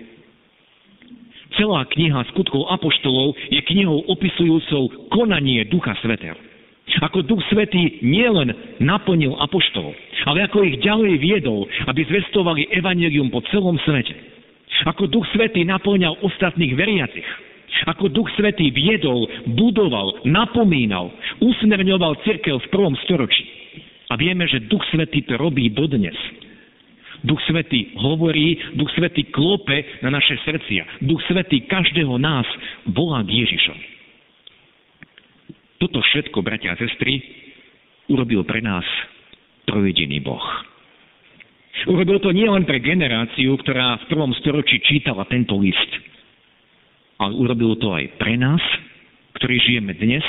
Celá 1.58 1.82
kniha 1.90 2.22
skutkov 2.34 2.70
apoštolov 2.70 3.34
je 3.50 3.58
knihou 3.62 4.06
opisujúcou 4.06 5.10
konanie 5.10 5.66
Ducha 5.66 5.98
Svetého. 5.98 6.38
Ako 7.02 7.26
Duch 7.26 7.42
Svetý 7.50 7.98
nielen 8.06 8.54
naplnil 8.78 9.34
apoštolov, 9.34 9.94
ale 10.30 10.46
ako 10.46 10.62
ich 10.62 10.78
ďalej 10.78 11.18
viedol, 11.18 11.66
aby 11.90 12.06
zvestovali 12.06 12.70
evanelium 12.70 13.34
po 13.34 13.42
celom 13.50 13.74
svete. 13.82 14.14
Ako 14.86 15.10
Duch 15.10 15.26
Svetý 15.34 15.66
naplňal 15.66 16.22
ostatných 16.22 16.74
veriacich. 16.78 17.26
Ako 17.90 18.10
Duch 18.14 18.30
Svetý 18.38 18.70
viedol, 18.70 19.26
budoval, 19.58 20.22
napomínal, 20.22 21.10
usmerňoval 21.42 22.22
cirkev 22.22 22.62
v 22.62 22.70
prvom 22.70 22.94
storočí. 23.02 23.53
A 24.14 24.18
vieme, 24.20 24.46
že 24.46 24.70
Duch 24.70 24.86
Svetý 24.94 25.26
to 25.26 25.34
robí 25.34 25.74
dodnes. 25.74 26.14
Duch 27.26 27.42
Svetý 27.50 27.98
hovorí, 27.98 28.54
Duch 28.78 28.94
Svetý 28.94 29.26
klope 29.34 29.82
na 30.06 30.14
naše 30.14 30.38
srdcia. 30.46 31.02
Duch 31.02 31.18
Svetý 31.26 31.66
každého 31.66 32.14
nás 32.22 32.46
volá 32.94 33.26
k 33.26 33.42
Ježišovi. 33.42 33.86
Toto 35.82 35.98
všetko, 35.98 36.46
bratia 36.46 36.78
a 36.78 36.78
sestry, 36.78 37.18
urobil 38.06 38.46
pre 38.46 38.62
nás 38.62 38.86
trojediný 39.66 40.22
Boh. 40.22 40.46
Urobil 41.90 42.22
to 42.22 42.30
nielen 42.30 42.62
pre 42.70 42.78
generáciu, 42.78 43.58
ktorá 43.58 43.98
v 43.98 44.14
prvom 44.14 44.30
storočí 44.38 44.78
čítala 44.78 45.26
tento 45.26 45.58
list, 45.58 45.90
ale 47.18 47.34
urobil 47.34 47.74
to 47.82 47.90
aj 47.90 48.14
pre 48.14 48.38
nás, 48.38 48.62
ktorí 49.42 49.58
žijeme 49.58 49.90
dnes, 49.98 50.22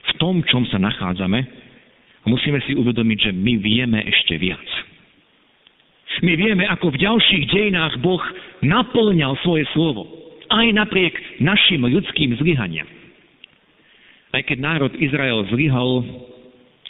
v 0.00 0.12
tom, 0.22 0.46
čom 0.46 0.62
sa 0.70 0.78
nachádzame, 0.78 1.59
musíme 2.30 2.62
si 2.62 2.78
uvedomiť, 2.78 3.18
že 3.18 3.32
my 3.34 3.54
vieme 3.58 3.98
ešte 4.06 4.38
viac. 4.38 4.62
My 6.22 6.34
vieme, 6.38 6.66
ako 6.66 6.94
v 6.94 7.00
ďalších 7.02 7.44
dejinách 7.50 7.98
Boh 8.02 8.20
naplňal 8.62 9.34
svoje 9.42 9.66
slovo. 9.74 10.06
Aj 10.50 10.66
napriek 10.70 11.14
našim 11.38 11.86
ľudským 11.86 12.34
zlyhaniam. 12.38 12.86
Aj 14.30 14.42
keď 14.46 14.58
národ 14.62 14.92
Izrael 14.98 15.42
zlyhal, 15.50 16.06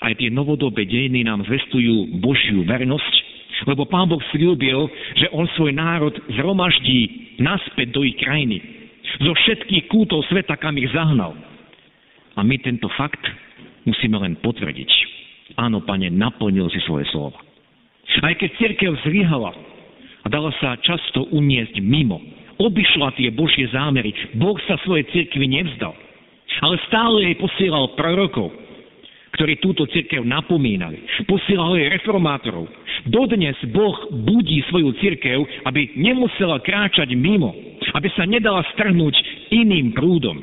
aj 0.01 0.17
tie 0.17 0.33
novodobé 0.33 0.89
dejiny 0.89 1.25
nám 1.25 1.45
zvestujú 1.45 2.21
Božiu 2.21 2.65
vernosť, 2.65 3.15
lebo 3.69 3.85
Pán 3.85 4.09
Boh 4.09 4.21
slúbil, 4.33 4.89
že 5.21 5.29
On 5.37 5.45
svoj 5.57 5.77
národ 5.77 6.17
zhromaždí 6.33 7.37
naspäť 7.41 7.93
do 7.93 8.01
ich 8.05 8.17
krajiny. 8.17 8.61
Zo 9.21 9.37
všetkých 9.37 9.89
kútov 9.93 10.25
sveta, 10.33 10.57
kam 10.57 10.81
ich 10.81 10.89
zahnal. 10.97 11.37
A 12.37 12.41
my 12.41 12.57
tento 12.65 12.89
fakt 12.97 13.21
musíme 13.85 14.17
len 14.17 14.41
potvrdiť. 14.41 15.10
Áno, 15.61 15.85
pane, 15.85 16.09
naplnil 16.09 16.73
si 16.73 16.81
svoje 16.89 17.05
slovo. 17.13 17.37
Aj 18.25 18.33
keď 18.33 18.49
církev 18.57 18.97
zlyhala 19.05 19.53
a 20.25 20.27
dala 20.33 20.49
sa 20.57 20.81
často 20.81 21.29
uniesť 21.37 21.85
mimo, 21.85 22.17
obišla 22.57 23.13
tie 23.21 23.29
Božie 23.29 23.69
zámery, 23.69 24.09
Boh 24.41 24.57
sa 24.65 24.81
svojej 24.81 25.05
cirkvi 25.13 25.45
nevzdal. 25.53 25.93
Ale 26.65 26.81
stále 26.89 27.29
jej 27.29 27.37
posielal 27.37 27.93
prorokov, 27.93 28.51
ktorí 29.37 29.61
túto 29.61 29.85
cirkev 29.93 30.25
napomínali. 30.25 31.05
Posielal 31.29 31.77
jej 31.77 31.93
reformátorov. 31.93 32.67
Dodnes 33.09 33.57
Boh 33.71 33.97
budí 34.13 34.65
svoju 34.69 34.97
cirkev, 35.01 35.45
aby 35.69 35.93
nemusela 35.97 36.61
kráčať 36.61 37.13
mimo, 37.17 37.53
aby 37.97 38.09
sa 38.17 38.25
nedala 38.25 38.65
strhnúť 38.77 39.15
iným 39.53 39.93
prúdom. 39.93 40.41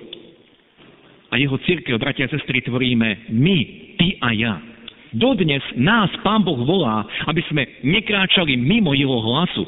a 1.28 1.36
jeho 1.36 1.60
církev, 1.68 2.00
bratia 2.00 2.26
a 2.26 2.32
sestry, 2.32 2.64
tvoríme 2.64 3.28
my, 3.36 3.58
ty 4.00 4.16
a 4.24 4.32
ja. 4.32 4.56
Dodnes 5.16 5.64
nás 5.80 6.12
Pán 6.24 6.44
Boh 6.44 6.60
volá, 6.68 7.08
aby 7.32 7.40
sme 7.48 7.64
nekráčali 7.84 8.60
mimo 8.60 8.92
jeho 8.92 9.20
hlasu, 9.24 9.64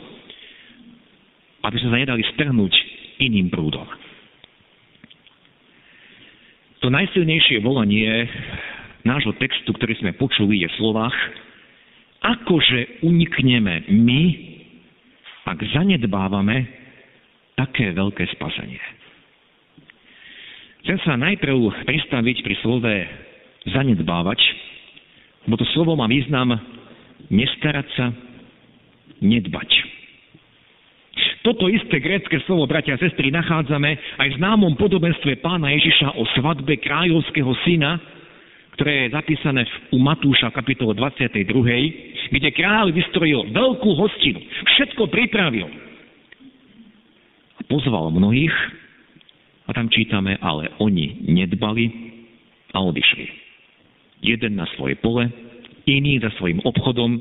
aby 1.63 1.75
sme 1.79 1.89
sa 1.91 2.01
nedali 2.03 2.23
strhnúť 2.35 2.73
iným 3.23 3.47
prúdom. 3.51 3.87
To 6.79 6.87
najsilnejšie 6.87 7.59
volanie 7.59 8.07
nášho 9.03 9.35
textu, 9.35 9.75
ktorý 9.75 9.99
sme 9.99 10.15
počuli, 10.15 10.63
je 10.63 10.67
v 10.71 10.77
slovách 10.79 11.15
akože 12.19 13.03
unikneme 13.03 13.87
my, 13.91 14.21
ak 15.47 15.59
zanedbávame 15.71 16.67
také 17.55 17.91
veľké 17.95 18.27
spasenie. 18.35 18.79
Chcem 20.83 20.99
sa 21.03 21.19
najprv 21.19 21.83
pristaviť 21.83 22.37
pri 22.43 22.55
slove 22.63 22.93
zanedbávať, 23.67 24.39
lebo 25.49 25.57
to 25.57 25.65
slovo 25.73 25.97
má 25.97 26.05
význam 26.05 26.53
nestarať 27.33 27.89
sa, 27.97 28.13
nedbať. 29.17 29.69
Toto 31.41 31.65
isté 31.65 31.97
grécké 31.97 32.37
slovo, 32.45 32.69
bratia 32.69 32.93
a 32.93 33.01
sestry, 33.01 33.33
nachádzame 33.33 33.97
aj 34.21 34.27
v 34.29 34.37
známom 34.37 34.77
podobenstve 34.77 35.41
pána 35.41 35.73
Ježiša 35.73 36.21
o 36.21 36.23
svadbe 36.37 36.77
kráľovského 36.77 37.49
syna, 37.65 37.97
ktoré 38.77 39.09
je 39.09 39.17
zapísané 39.17 39.65
u 39.89 39.97
Matúša 39.97 40.53
kapitole 40.53 40.93
22., 40.93 42.29
kde 42.29 42.49
kráľ 42.53 42.93
vystrojil 42.93 43.49
veľkú 43.49 43.89
hostinu, 43.97 44.37
všetko 44.77 45.09
pripravil. 45.09 45.65
A 47.57 47.61
pozval 47.65 48.13
mnohých, 48.13 48.53
a 49.65 49.73
tam 49.73 49.89
čítame, 49.89 50.37
ale 50.45 50.69
oni 50.77 51.25
nedbali 51.25 51.89
a 52.69 52.85
odišli. 52.85 53.48
Jeden 54.19 54.59
na 54.59 54.67
svoje 54.75 54.99
pole, 54.99 55.31
iný 55.87 56.19
za 56.19 56.29
svojim 56.37 56.59
obchodom 56.61 57.19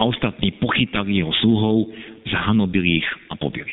a 0.00 0.02
ostatní 0.08 0.50
pochytali 0.58 1.22
jeho 1.22 1.32
súhov, 1.38 1.92
zahanobili 2.26 3.04
ich 3.04 3.08
a 3.30 3.36
pobili. 3.36 3.70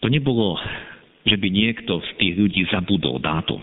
To 0.00 0.08
nebolo, 0.08 0.56
že 1.28 1.36
by 1.36 1.48
niekto 1.52 2.00
z 2.00 2.10
tých 2.16 2.34
ľudí 2.40 2.62
zabudol 2.72 3.20
dátum. 3.20 3.60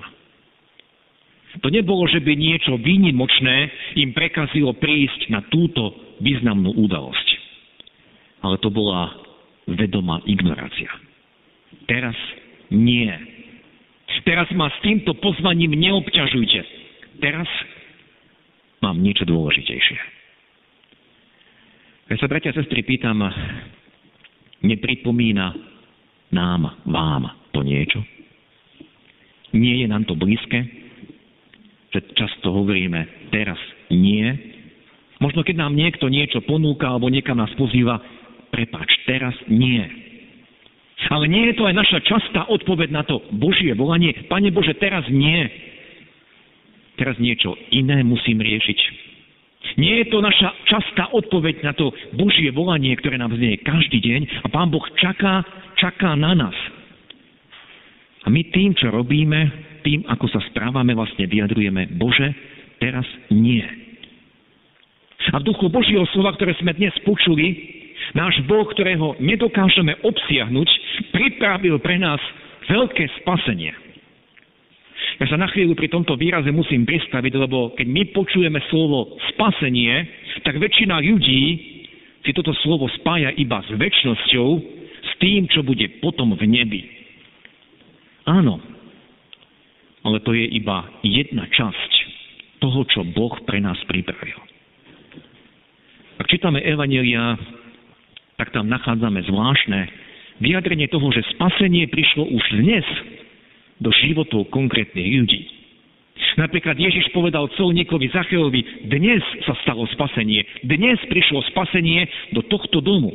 To 1.57 1.73
nebolo, 1.73 2.05
že 2.05 2.21
by 2.21 2.37
niečo 2.37 2.77
výnimočné 2.77 3.71
im 3.97 4.13
prekazilo 4.13 4.77
prísť 4.77 5.33
na 5.33 5.41
túto 5.49 5.95
významnú 6.21 6.77
udalosť. 6.77 7.27
Ale 8.45 8.61
to 8.61 8.69
bola 8.69 9.17
vedomá 9.65 10.21
ignorácia. 10.29 10.91
Teraz 11.89 12.13
nie. 12.69 13.09
Teraz 14.21 14.51
ma 14.53 14.69
s 14.69 14.77
týmto 14.85 15.17
pozvaním 15.17 15.73
neobťažujte. 15.73 16.86
Teraz 17.17 17.49
mám 18.81 19.01
niečo 19.01 19.25
dôležitejšie. 19.25 19.97
Ja 22.07 22.15
sa, 22.15 22.31
bratia 22.31 22.55
a 22.55 22.57
sestry, 22.57 22.87
pýtam, 22.87 23.19
nepripomína 24.63 25.51
nám, 26.31 26.79
vám 26.87 27.27
to 27.51 27.67
niečo? 27.67 27.99
Nie 29.51 29.83
je 29.83 29.87
nám 29.91 30.07
to 30.07 30.15
blízke? 30.15 30.63
Že 31.91 31.99
často 32.15 32.51
hovoríme, 32.51 33.31
teraz 33.31 33.59
nie? 33.91 34.27
Možno 35.17 35.41
keď 35.41 35.67
nám 35.67 35.73
niekto 35.73 36.07
niečo 36.07 36.45
ponúka 36.45 36.87
alebo 36.87 37.09
niekam 37.09 37.41
nás 37.41 37.51
pozýva, 37.57 37.99
prepač, 38.53 38.87
teraz 39.09 39.33
nie. 39.49 39.83
Ale 41.11 41.29
nie 41.29 41.51
je 41.51 41.55
to 41.59 41.63
aj 41.67 41.75
naša 41.75 41.99
častá 42.07 42.47
odpoveď 42.49 42.89
na 42.91 43.03
to 43.03 43.21
Božie 43.35 43.71
volanie. 43.75 44.13
Pane 44.27 44.49
Bože, 44.51 44.75
teraz 44.79 45.05
nie. 45.11 45.66
Teraz 46.97 47.15
niečo 47.21 47.53
iné 47.69 48.01
musím 48.01 48.41
riešiť. 48.41 48.79
Nie 49.77 50.01
je 50.01 50.05
to 50.09 50.23
naša 50.23 50.49
častá 50.65 51.13
odpoveď 51.13 51.61
na 51.61 51.73
to 51.77 51.93
Božie 52.17 52.49
volanie, 52.49 52.97
ktoré 52.97 53.21
nám 53.21 53.35
znie 53.37 53.61
každý 53.61 54.01
deň 54.01 54.21
a 54.41 54.47
Pán 54.49 54.73
Boh 54.73 54.83
čaká, 54.97 55.45
čaká 55.77 56.17
na 56.17 56.33
nás. 56.33 56.57
A 58.25 58.33
my 58.33 58.41
tým, 58.49 58.73
čo 58.73 58.89
robíme, 58.89 59.39
tým, 59.85 60.03
ako 60.09 60.25
sa 60.33 60.41
správame, 60.49 60.97
vlastne 60.97 61.29
vyjadrujeme, 61.29 61.95
Bože, 61.95 62.33
teraz 62.81 63.05
nie. 63.29 63.63
A 65.31 65.37
v 65.39 65.47
duchu 65.47 65.69
Božieho 65.69 66.07
slova, 66.11 66.33
ktoré 66.35 66.55
sme 66.57 66.73
dnes 66.73 66.95
počuli, 67.05 67.77
Náš 68.15 68.39
Boh, 68.47 68.63
ktorého 68.71 69.19
nedokážeme 69.19 69.99
obsiahnuť, 69.99 70.69
pripravil 71.11 71.75
pre 71.83 71.99
nás 71.99 72.21
veľké 72.71 73.03
spasenie. 73.19 73.75
Ja 75.17 75.25
sa 75.25 75.37
na 75.41 75.49
chvíľu 75.49 75.73
pri 75.73 75.89
tomto 75.89 76.13
výraze 76.13 76.53
musím 76.53 76.85
pristaviť, 76.85 77.33
lebo 77.33 77.73
keď 77.73 77.87
my 77.89 78.03
počujeme 78.13 78.61
slovo 78.69 79.17
spasenie, 79.33 80.05
tak 80.45 80.61
väčšina 80.61 81.01
ľudí 81.01 81.43
si 82.21 82.31
toto 82.37 82.53
slovo 82.61 82.85
spája 83.01 83.33
iba 83.33 83.65
s 83.65 83.69
väčšnosťou, 83.73 84.49
s 85.01 85.11
tým, 85.17 85.49
čo 85.49 85.65
bude 85.65 85.89
potom 86.03 86.37
v 86.37 86.43
nebi. 86.45 86.81
Áno, 88.29 88.61
ale 90.05 90.21
to 90.21 90.37
je 90.37 90.45
iba 90.53 90.85
jedna 91.01 91.49
časť 91.49 91.91
toho, 92.61 92.85
čo 92.85 93.01
Boh 93.07 93.33
pre 93.47 93.57
nás 93.57 93.79
pripravil. 93.89 94.37
Ak 96.21 96.29
čítame 96.29 96.61
Evanelia, 96.61 97.37
tak 98.37 98.53
tam 98.53 98.69
nachádzame 98.69 99.25
zvláštne 99.25 99.79
vyjadrenie 100.45 100.85
toho, 100.93 101.09
že 101.09 101.25
spasenie 101.33 101.89
prišlo 101.89 102.29
už 102.29 102.43
dnes 102.61 102.85
do 103.81 103.89
životov 103.93 104.49
konkrétnych 104.49 105.05
ľudí. 105.05 105.41
Napríklad 106.37 106.77
Ježiš 106.77 107.09
povedal 107.13 107.49
colníkovi 107.57 108.09
Zacheovi, 108.13 108.85
dnes 108.89 109.21
sa 109.45 109.57
stalo 109.65 109.89
spasenie, 109.89 110.45
dnes 110.65 110.97
prišlo 111.09 111.41
spasenie 111.49 112.05
do 112.33 112.45
tohto 112.45 112.81
domu. 112.81 113.09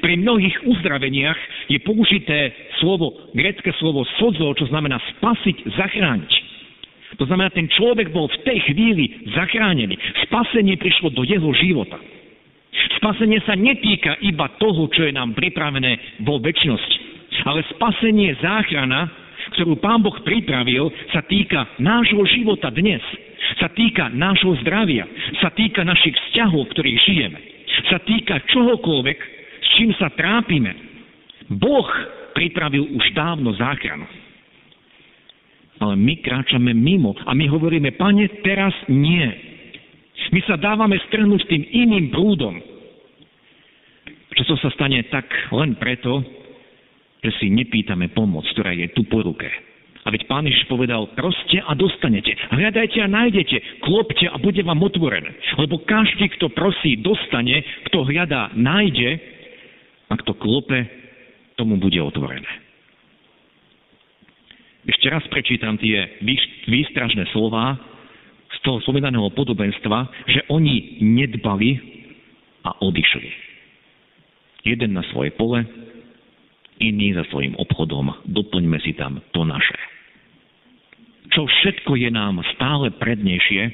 Pri 0.00 0.14
mnohých 0.20 0.62
uzdraveniach 0.64 1.36
je 1.68 1.78
použité 1.82 2.54
slovo, 2.78 3.32
grecké 3.34 3.72
slovo 3.80 4.06
sodzo, 4.20 4.54
čo 4.54 4.68
znamená 4.70 5.00
spasiť, 5.16 5.56
zachrániť. 5.74 6.32
To 7.20 7.28
znamená, 7.28 7.52
ten 7.52 7.68
človek 7.68 8.08
bol 8.08 8.28
v 8.28 8.40
tej 8.46 8.58
chvíli 8.72 9.28
zachránený. 9.36 9.96
Spasenie 10.28 10.80
prišlo 10.80 11.12
do 11.12 11.28
jeho 11.28 11.52
života. 11.52 12.00
Spasenie 12.96 13.42
sa 13.44 13.52
netýka 13.52 14.16
iba 14.24 14.48
toho, 14.56 14.88
čo 14.88 15.04
je 15.04 15.12
nám 15.12 15.36
pripravené 15.36 16.24
vo 16.24 16.40
väčšnosti. 16.40 16.96
Ale 17.44 17.60
spasenie, 17.76 18.32
záchrana, 18.40 19.21
ktorú 19.54 19.78
Pán 19.78 20.00
Boh 20.00 20.14
pripravil, 20.24 20.88
sa 21.12 21.22
týka 21.24 21.76
nášho 21.78 22.24
života 22.32 22.72
dnes. 22.72 23.00
Sa 23.60 23.68
týka 23.68 24.08
nášho 24.08 24.56
zdravia. 24.64 25.04
Sa 25.42 25.52
týka 25.52 25.84
našich 25.84 26.14
vzťahov, 26.16 26.66
v 26.66 26.72
ktorých 26.72 26.98
žijeme. 27.04 27.38
Sa 27.90 27.98
týka 28.02 28.40
čohokoľvek, 28.48 29.18
s 29.60 29.68
čím 29.76 29.90
sa 29.96 30.08
trápime. 30.12 30.72
Boh 31.52 31.88
pripravil 32.32 32.88
už 32.96 33.12
dávno 33.12 33.52
záchranu. 33.56 34.08
Ale 35.82 35.98
my 35.98 36.14
kráčame 36.22 36.72
mimo 36.72 37.12
a 37.26 37.34
my 37.34 37.44
hovoríme, 37.50 37.92
pane, 37.98 38.30
teraz 38.46 38.72
nie. 38.86 39.26
My 40.30 40.40
sa 40.46 40.54
dávame 40.56 40.96
strhnúť 41.10 41.44
tým 41.50 41.64
iným 41.66 42.14
prúdom. 42.14 42.56
Často 44.32 44.56
sa 44.62 44.70
stane 44.72 45.02
tak 45.12 45.28
len 45.52 45.76
preto, 45.76 46.24
že 47.22 47.30
si 47.38 47.46
nepýtame 47.48 48.10
pomoc, 48.10 48.44
ktorá 48.50 48.74
je 48.74 48.90
tu 48.92 49.06
po 49.06 49.22
ruke. 49.22 49.46
A 50.02 50.10
veď 50.10 50.26
pán 50.26 50.42
Ježiš 50.42 50.66
povedal, 50.66 51.06
proste 51.14 51.62
a 51.62 51.78
dostanete. 51.78 52.34
Hľadajte 52.50 52.98
a 52.98 53.06
nájdete. 53.06 53.86
Klopte 53.86 54.26
a 54.26 54.34
bude 54.42 54.58
vám 54.66 54.82
otvorené. 54.82 55.30
Lebo 55.54 55.78
každý, 55.86 56.26
kto 56.34 56.50
prosí, 56.50 56.98
dostane. 56.98 57.62
Kto 57.86 58.02
hľadá, 58.02 58.50
nájde. 58.58 59.22
A 60.10 60.18
kto 60.18 60.34
klope, 60.34 60.90
tomu 61.54 61.78
bude 61.78 62.02
otvorené. 62.02 62.50
Ešte 64.82 65.06
raz 65.06 65.22
prečítam 65.30 65.78
tie 65.78 66.18
výstražné 66.66 67.30
slova, 67.30 67.78
z 68.52 68.58
toho 68.60 68.84
spomínaného 68.84 69.32
podobenstva, 69.32 70.28
že 70.28 70.44
oni 70.52 71.00
nedbali 71.00 71.80
a 72.62 72.76
odišli. 72.84 73.30
Jeden 74.68 74.94
na 74.94 75.02
svoje 75.10 75.34
pole, 75.34 75.64
iný 76.80 77.12
za 77.16 77.24
svojim 77.28 77.58
obchodom. 77.58 78.24
Doplňme 78.28 78.78
si 78.80 78.96
tam 78.96 79.20
to 79.34 79.42
naše. 79.44 79.76
Čo 81.32 81.48
všetko 81.48 81.96
je 81.96 82.10
nám 82.12 82.44
stále 82.56 82.92
prednejšie, 82.96 83.72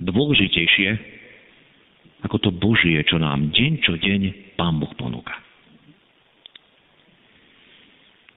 dôležitejšie, 0.00 0.88
ako 2.24 2.36
to 2.40 2.50
Božie, 2.52 2.96
čo 3.04 3.20
nám 3.20 3.52
deň 3.52 3.72
čo 3.84 4.00
deň 4.00 4.20
Pán 4.56 4.80
Boh 4.80 4.92
ponúka. 4.96 5.36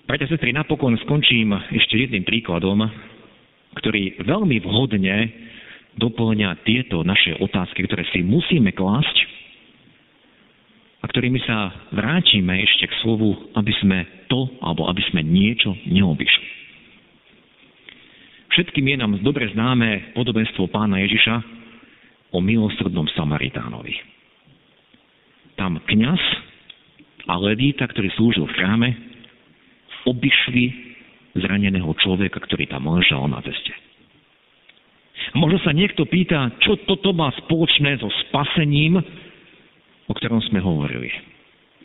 Preto 0.07 0.23
sestry, 0.27 0.55
napokon 0.55 0.95
skončím 1.03 1.51
ešte 1.51 1.99
jedným 1.99 2.23
príkladom, 2.23 2.79
ktorý 3.75 4.23
veľmi 4.23 4.63
vhodne 4.63 5.27
doplňa 5.99 6.63
tieto 6.63 7.03
naše 7.03 7.35
otázky, 7.35 7.83
ktoré 7.83 8.07
si 8.15 8.23
musíme 8.23 8.71
klásť 8.71 9.26
a 10.97 11.05
ktorými 11.05 11.37
sa 11.45 11.71
vrátime 11.93 12.57
ešte 12.65 12.89
k 12.89 12.97
slovu, 13.05 13.53
aby 13.53 13.73
sme 13.81 13.99
to 14.27 14.49
alebo 14.59 14.89
aby 14.89 15.01
sme 15.13 15.21
niečo 15.21 15.77
neobyšli. 15.85 16.47
Všetkým 18.57 18.89
je 18.89 18.97
nám 18.97 19.13
dobre 19.21 19.45
známe 19.53 20.17
podobenstvo 20.17 20.65
pána 20.73 20.97
Ježiša 21.05 21.35
o 22.33 22.41
milosrdnom 22.41 23.05
Samaritánovi. 23.13 23.93
Tam 25.53 25.77
kňaz 25.77 26.21
a 27.29 27.33
levíta, 27.37 27.85
ktorý 27.85 28.09
slúžil 28.17 28.49
v 28.49 28.55
chráme, 28.57 28.89
obišli 30.09 30.65
zraneného 31.37 31.91
človeka, 32.01 32.41
ktorý 32.41 32.65
tam 32.65 32.89
ležal 32.89 33.29
na 33.29 33.43
ceste. 33.43 33.75
Možno 35.35 35.59
sa 35.61 35.75
niekto 35.75 36.07
pýta, 36.07 36.55
čo 36.63 36.79
toto 36.87 37.11
má 37.11 37.29
spoločné 37.45 37.99
so 37.99 38.07
spasením, 38.25 38.97
o 40.07 40.13
ktorom 40.15 40.41
sme 40.47 40.63
hovorili. 40.63 41.11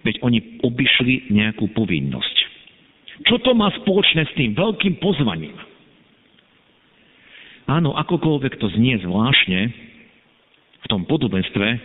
Veď 0.02 0.22
oni 0.22 0.62
obišli 0.62 1.30
nejakú 1.30 1.70
povinnosť. 1.74 2.36
Čo 3.22 3.38
to 3.42 3.54
má 3.54 3.70
spoločné 3.82 4.26
s 4.26 4.32
tým 4.34 4.56
veľkým 4.56 4.98
pozvaním? 4.98 5.54
Áno, 7.70 7.94
akokoľvek 7.94 8.58
to 8.58 8.66
znie 8.74 8.98
zvláštne, 8.98 9.60
v 10.82 10.86
tom 10.90 11.06
podobenstve 11.06 11.78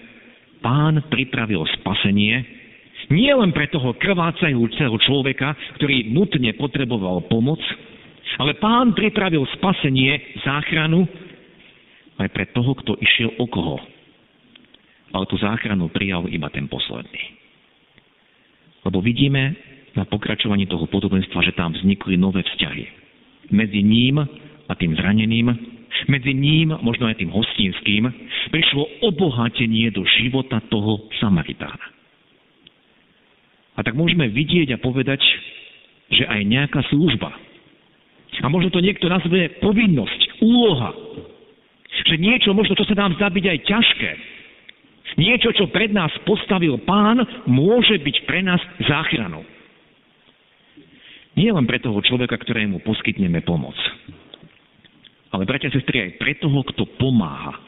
pán 0.66 1.06
pripravil 1.14 1.62
spasenie 1.78 2.42
nie 3.08 3.32
len 3.32 3.56
pre 3.56 3.72
toho 3.72 3.96
krvácajúceho 3.96 4.92
človeka, 5.06 5.56
ktorý 5.80 6.12
nutne 6.12 6.52
potreboval 6.60 7.24
pomoc, 7.32 7.62
ale 8.36 8.58
pán 8.60 8.92
pripravil 8.92 9.48
spasenie, 9.56 10.44
záchranu 10.44 11.08
aj 12.20 12.28
pre 12.34 12.50
toho, 12.52 12.76
kto 12.84 13.00
išiel 13.00 13.32
okolo. 13.40 13.80
Ale 15.16 15.26
tú 15.28 15.40
záchranu 15.40 15.88
prijal 15.88 16.28
iba 16.28 16.52
ten 16.52 16.68
posledný. 16.68 17.38
Lebo 18.84 19.00
vidíme 19.00 19.56
na 19.96 20.06
pokračovaní 20.06 20.68
toho 20.70 20.86
podobenstva, 20.88 21.42
že 21.42 21.58
tam 21.58 21.74
vznikli 21.74 22.20
nové 22.20 22.44
vzťahy. 22.44 22.86
Medzi 23.52 23.82
ním 23.82 24.22
a 24.68 24.74
tým 24.76 24.94
zraneným, 24.94 25.48
medzi 26.06 26.36
ním, 26.36 26.76
možno 26.84 27.10
aj 27.10 27.18
tým 27.18 27.34
hostinským, 27.34 28.04
prišlo 28.54 29.08
obohatenie 29.10 29.90
do 29.90 30.06
života 30.22 30.62
toho 30.70 31.10
Samaritána. 31.18 31.88
A 33.78 33.86
tak 33.86 33.98
môžeme 33.98 34.30
vidieť 34.30 34.78
a 34.78 34.82
povedať, 34.82 35.22
že 36.14 36.24
aj 36.30 36.42
nejaká 36.46 36.82
služba, 36.94 37.34
a 38.38 38.48
možno 38.54 38.70
to 38.70 38.84
niekto 38.84 39.10
nazve 39.10 39.58
povinnosť, 39.58 40.42
úloha, 40.46 40.94
že 42.06 42.16
niečo 42.22 42.54
možno, 42.54 42.78
čo 42.78 42.86
sa 42.86 42.94
nám 42.94 43.18
zdá 43.18 43.34
byť 43.34 43.46
aj 43.50 43.60
ťažké, 43.66 44.10
niečo, 45.18 45.52
čo 45.52 45.68
pred 45.74 45.92
nás 45.92 46.14
postavil 46.24 46.78
pán, 46.86 47.20
môže 47.50 47.98
byť 47.98 48.18
pre 48.30 48.40
nás 48.46 48.62
záchranou. 48.86 49.44
Nie 51.38 51.54
len 51.54 51.70
pre 51.70 51.78
toho 51.78 52.02
človeka, 52.02 52.38
ktorému 52.42 52.82
poskytneme 52.82 53.46
pomoc, 53.46 53.78
ale 55.30 55.46
bratia 55.46 55.70
a 55.70 55.76
sestry 55.76 56.02
aj 56.02 56.12
pre 56.18 56.34
toho, 56.38 56.66
kto 56.66 56.88
pomáha. 56.98 57.62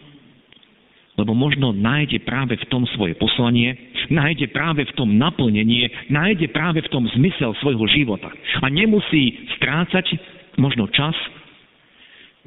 Lebo 1.20 1.36
možno 1.36 1.76
nájde 1.76 2.24
práve 2.24 2.56
v 2.56 2.66
tom 2.72 2.88
svoje 2.96 3.12
poslanie, 3.20 3.76
nájde 4.08 4.48
práve 4.56 4.88
v 4.88 4.96
tom 4.96 5.20
naplnenie, 5.20 5.92
nájde 6.08 6.48
práve 6.50 6.80
v 6.80 6.92
tom 6.96 7.06
zmysel 7.12 7.52
svojho 7.60 7.84
života. 7.92 8.32
A 8.64 8.72
nemusí 8.72 9.36
strácať 9.60 10.16
možno 10.56 10.88
čas, 10.88 11.14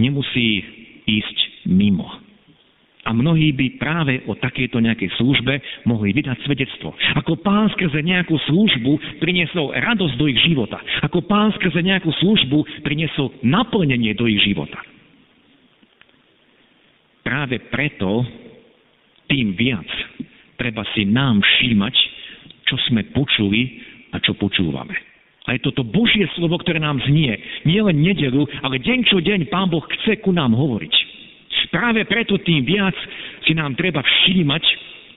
nemusí 0.01 0.65
ísť 1.05 1.69
mimo. 1.69 2.12
Mnohí 3.12 3.53
by 3.53 3.66
práve 3.77 4.25
o 4.27 4.35
takejto 4.35 4.81
nejakej 4.81 5.12
službe 5.20 5.61
mohli 5.85 6.16
vydať 6.16 6.42
svedectvo. 6.44 6.96
Ako 7.20 7.38
pán 7.40 7.68
skrze 7.77 8.01
nejakú 8.01 8.35
službu 8.48 9.20
priniesol 9.20 9.72
radosť 9.77 10.14
do 10.16 10.27
ich 10.27 10.40
života. 10.42 10.81
Ako 11.05 11.25
pán 11.29 11.53
skrze 11.57 11.85
nejakú 11.85 12.11
službu 12.18 12.83
priniesol 12.83 13.37
naplnenie 13.44 14.16
do 14.16 14.25
ich 14.27 14.40
života. 14.42 14.81
Práve 17.22 17.62
preto 17.70 18.27
tým 19.31 19.55
viac 19.55 19.87
treba 20.59 20.83
si 20.92 21.07
nám 21.07 21.40
všímať, 21.40 21.94
čo 22.66 22.77
sme 22.90 23.07
počuli 23.14 23.81
a 24.12 24.20
čo 24.20 24.37
počúvame. 24.37 24.94
A 25.46 25.59
je 25.59 25.64
toto 25.66 25.83
Božie 25.83 26.22
slovo, 26.38 26.55
ktoré 26.62 26.79
nám 26.79 27.03
znie. 27.03 27.35
Nie 27.66 27.83
len 27.83 27.98
nedelu, 27.98 28.46
ale 28.62 28.79
deň 28.79 28.98
čo 29.11 29.18
deň 29.18 29.51
Pán 29.51 29.75
Boh 29.75 29.83
chce 29.83 30.22
ku 30.22 30.31
nám 30.31 30.55
hovoriť. 30.55 30.94
Práve 31.73 32.05
preto 32.05 32.37
tým 32.37 32.69
viac 32.69 32.93
si 33.49 33.57
nám 33.57 33.73
treba 33.81 34.05
všímať, 34.05 34.65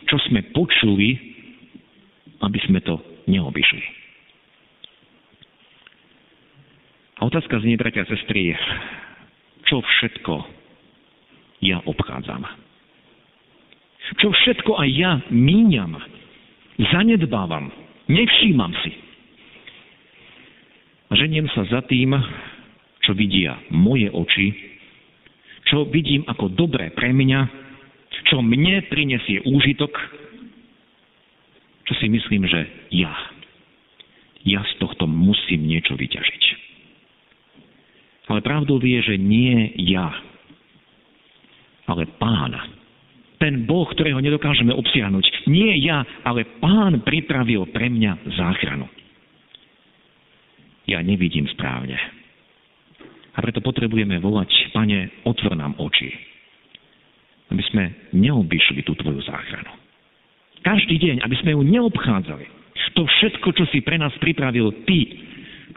čo 0.07 0.15
sme 0.31 0.39
počuli, 0.55 1.19
aby 2.39 2.59
sme 2.63 2.79
to 2.79 2.95
neobyšli. 3.27 3.83
A 7.19 7.27
otázka 7.27 7.59
znie, 7.59 7.75
bratia 7.75 8.07
a 8.07 8.11
sestry, 8.11 8.55
čo 9.67 9.83
všetko 9.83 10.33
ja 11.63 11.83
obchádzam. 11.83 12.43
Čo 14.21 14.29
všetko 14.31 14.77
aj 14.79 14.89
ja 14.95 15.11
míňam, 15.33 15.97
zanedbávam, 16.77 17.71
nevšímam 18.07 18.71
si. 18.85 18.91
Ženiem 21.15 21.47
sa 21.55 21.63
za 21.71 21.81
tým, 21.87 22.13
čo 23.07 23.15
vidia 23.15 23.57
moje 23.71 24.11
oči, 24.11 24.74
čo 25.65 25.89
vidím 25.89 26.25
ako 26.29 26.53
dobré 26.53 26.93
pre 26.93 27.09
mňa, 27.09 27.65
čo 28.29 28.41
mne 28.41 28.85
prinesie 28.89 29.41
úžitok, 29.45 29.91
čo 31.85 31.93
si 32.01 32.09
myslím, 32.09 32.49
že 32.49 32.65
ja. 32.93 33.13
Ja 34.45 34.61
z 34.61 34.73
tohto 34.81 35.09
musím 35.09 35.65
niečo 35.65 35.97
vyťažiť. 35.97 36.43
Ale 38.25 38.41
pravdou 38.41 38.81
vie, 38.81 38.97
že 39.05 39.21
nie 39.21 39.73
ja, 39.85 40.09
ale 41.85 42.09
pán. 42.17 42.57
Ten 43.37 43.69
Boh, 43.69 43.85
ktorého 43.85 44.17
nedokážeme 44.17 44.73
obsiahnuť. 44.73 45.45
Nie 45.45 45.77
ja, 45.77 46.01
ale 46.25 46.49
pán 46.57 47.05
pripravil 47.05 47.69
pre 47.69 47.91
mňa 47.91 48.33
záchranu. 48.33 48.89
Ja 50.89 51.01
nevidím 51.05 51.45
správne. 51.53 51.97
A 53.35 53.43
preto 53.43 53.59
potrebujeme 53.59 54.15
volať, 54.23 54.71
pane, 54.71 55.11
otvor 55.27 55.59
nám 55.59 55.75
oči, 55.75 56.07
aby 57.51 57.63
sme 57.67 57.83
neobyšli 58.15 58.87
tú 58.87 58.95
tvoju 58.95 59.19
záchranu. 59.27 59.75
Každý 60.63 60.97
deň, 60.97 61.15
aby 61.21 61.35
sme 61.43 61.53
ju 61.53 61.61
neobchádzali. 61.61 62.45
To 62.95 63.03
všetko, 63.03 63.47
čo 63.59 63.63
si 63.75 63.83
pre 63.83 63.99
nás 63.99 64.15
pripravil 64.23 64.71
ty, 64.87 65.19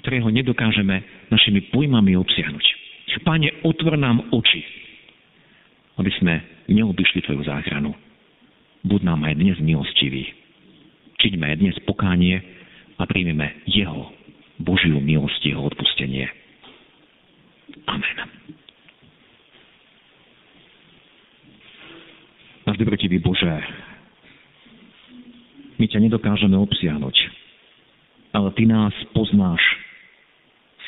ktorého 0.01 0.31
nedokážeme 0.31 1.29
našimi 1.35 1.67
pojmami 1.75 2.15
obsiahnuť. 2.15 2.67
Pane, 3.27 3.67
otvor 3.67 3.99
nám 3.99 4.31
oči, 4.31 4.63
aby 5.99 6.11
sme 6.23 6.39
neobyšli 6.71 7.27
Tvoju 7.27 7.43
záchranu. 7.43 7.91
Buď 8.87 9.01
nám 9.03 9.27
aj 9.27 9.35
dnes 9.35 9.59
milostivý. 9.59 10.31
Čiďme 11.19 11.51
aj 11.51 11.57
dnes 11.59 11.77
pokánie 11.83 12.39
a 12.95 13.03
príjmeme 13.11 13.67
Jeho 13.67 14.15
Božiu 14.63 15.03
milosť, 15.03 15.51
Jeho 15.51 15.67
odpustenie. 15.67 16.31
Amen. 17.87 18.19
Náš 22.67 22.77
dobrotivý 22.77 23.23
Bože, 23.23 23.55
my 25.79 25.87
ťa 25.87 26.03
nedokážeme 26.03 26.59
obsiahnuť, 26.59 27.17
ale 28.35 28.49
Ty 28.59 28.65
nás 28.67 28.95
poznáš 29.15 29.63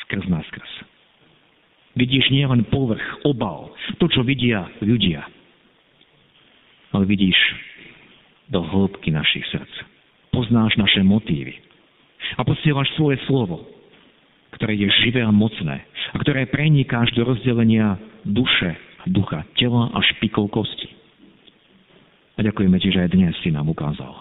skrz 0.05 0.27
nás 0.27 0.43
skrz. 0.51 0.71
Vidíš 1.95 2.31
nielen 2.31 2.67
povrch, 2.67 3.03
obal, 3.23 3.71
to, 3.99 4.11
čo 4.11 4.27
vidia 4.27 4.67
ľudia, 4.83 5.23
ale 6.91 7.03
vidíš 7.07 7.35
do 8.51 8.59
hĺbky 8.59 9.11
našich 9.15 9.47
srdc. 9.51 9.71
Poznáš 10.35 10.75
naše 10.75 11.03
motívy 11.03 11.55
a 12.35 12.43
posielaš 12.43 12.91
svoje 12.95 13.19
slovo, 13.27 13.63
ktoré 14.57 14.75
je 14.77 14.87
živé 15.05 15.23
a 15.23 15.31
mocné 15.31 15.83
a 16.11 16.15
ktoré 16.19 16.47
preniká 16.47 17.03
až 17.03 17.15
do 17.15 17.23
rozdelenia 17.27 17.97
duše 18.27 18.75
ducha, 19.09 19.47
tela 19.57 19.89
a 19.91 19.99
špikov 20.13 20.53
kosti. 20.53 20.89
A 22.37 22.45
ďakujeme 22.45 22.77
ti, 22.77 22.93
že 22.93 23.01
aj 23.01 23.13
dnes 23.17 23.33
si 23.41 23.49
nám 23.49 23.65
ukázal, 23.69 24.13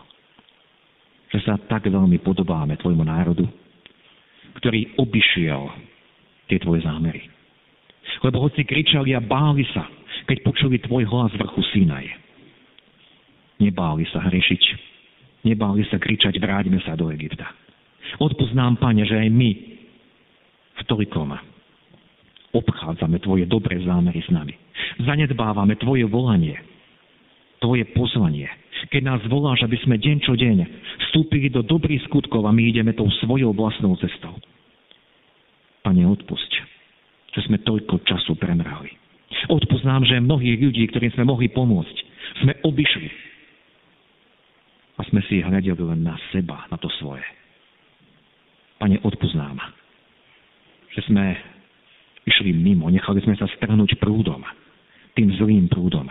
že 1.30 1.44
sa 1.44 1.60
tak 1.68 1.88
veľmi 1.88 2.16
podobáme 2.24 2.80
tvojmu 2.80 3.04
národu, 3.04 3.44
ktorý 4.56 4.96
obišiel 4.96 5.68
tie 6.48 6.58
tvoje 6.58 6.82
zámery 6.82 7.28
lebo 8.26 8.42
hoci 8.42 8.66
kričali 8.66 9.16
a 9.16 9.22
báli 9.22 9.64
sa, 9.72 9.86
keď 10.26 10.38
počuli 10.44 10.76
tvoj 10.82 11.06
hlas 11.08 11.32
vrchu 11.38 11.62
Sinaj. 11.72 12.06
Nebáli 13.60 14.08
sa 14.08 14.24
hrešiť, 14.24 14.62
nebáli 15.44 15.84
sa 15.88 16.00
kričať, 16.00 16.36
vráťme 16.40 16.80
sa 16.84 16.96
do 16.96 17.12
Egypta. 17.12 17.48
Odpoznám, 18.18 18.80
Pane, 18.80 19.04
že 19.04 19.16
aj 19.16 19.28
my 19.30 19.50
toľkom 20.88 21.36
obchádzame 22.50 23.22
Tvoje 23.22 23.46
dobré 23.46 23.78
zámery 23.82 24.20
s 24.22 24.30
nami. 24.32 24.54
Zanedbávame 25.06 25.78
Tvoje 25.78 26.06
volanie, 26.06 26.58
Tvoje 27.62 27.84
pozvanie. 27.94 28.48
Keď 28.90 29.02
nás 29.04 29.22
voláš, 29.28 29.62
aby 29.62 29.76
sme 29.84 30.00
deň 30.00 30.16
čo 30.24 30.32
deň 30.34 30.56
vstúpili 31.08 31.52
do 31.52 31.60
dobrých 31.60 32.08
skutkov 32.08 32.42
a 32.48 32.50
my 32.50 32.72
ideme 32.72 32.96
tou 32.96 33.06
svojou 33.22 33.52
vlastnou 33.52 33.94
cestou. 34.00 34.32
Pane, 35.84 36.02
odpusť 36.08 36.70
že 37.34 37.46
sme 37.46 37.62
toľko 37.62 38.02
času 38.02 38.34
premrali. 38.34 38.90
Odpoznám, 39.46 40.02
že 40.06 40.18
mnohých 40.18 40.58
ľudí, 40.58 40.82
ktorým 40.90 41.14
sme 41.14 41.24
mohli 41.30 41.46
pomôcť, 41.46 41.96
sme 42.42 42.52
obišli. 42.66 43.08
A 44.98 45.06
sme 45.08 45.22
si 45.30 45.40
hľadeli 45.40 45.80
len 45.80 46.04
na 46.04 46.18
seba, 46.34 46.66
na 46.68 46.76
to 46.76 46.90
svoje. 47.00 47.24
Pane, 48.82 49.00
odpoznám, 49.00 49.56
že 51.00 51.08
sme 51.08 51.32
išli 52.28 52.52
mimo, 52.52 52.92
nechali 52.92 53.24
sme 53.24 53.32
sa 53.40 53.48
strhnúť 53.56 53.96
prúdom, 53.96 54.44
tým 55.16 55.32
zlým 55.40 55.64
prúdom. 55.72 56.04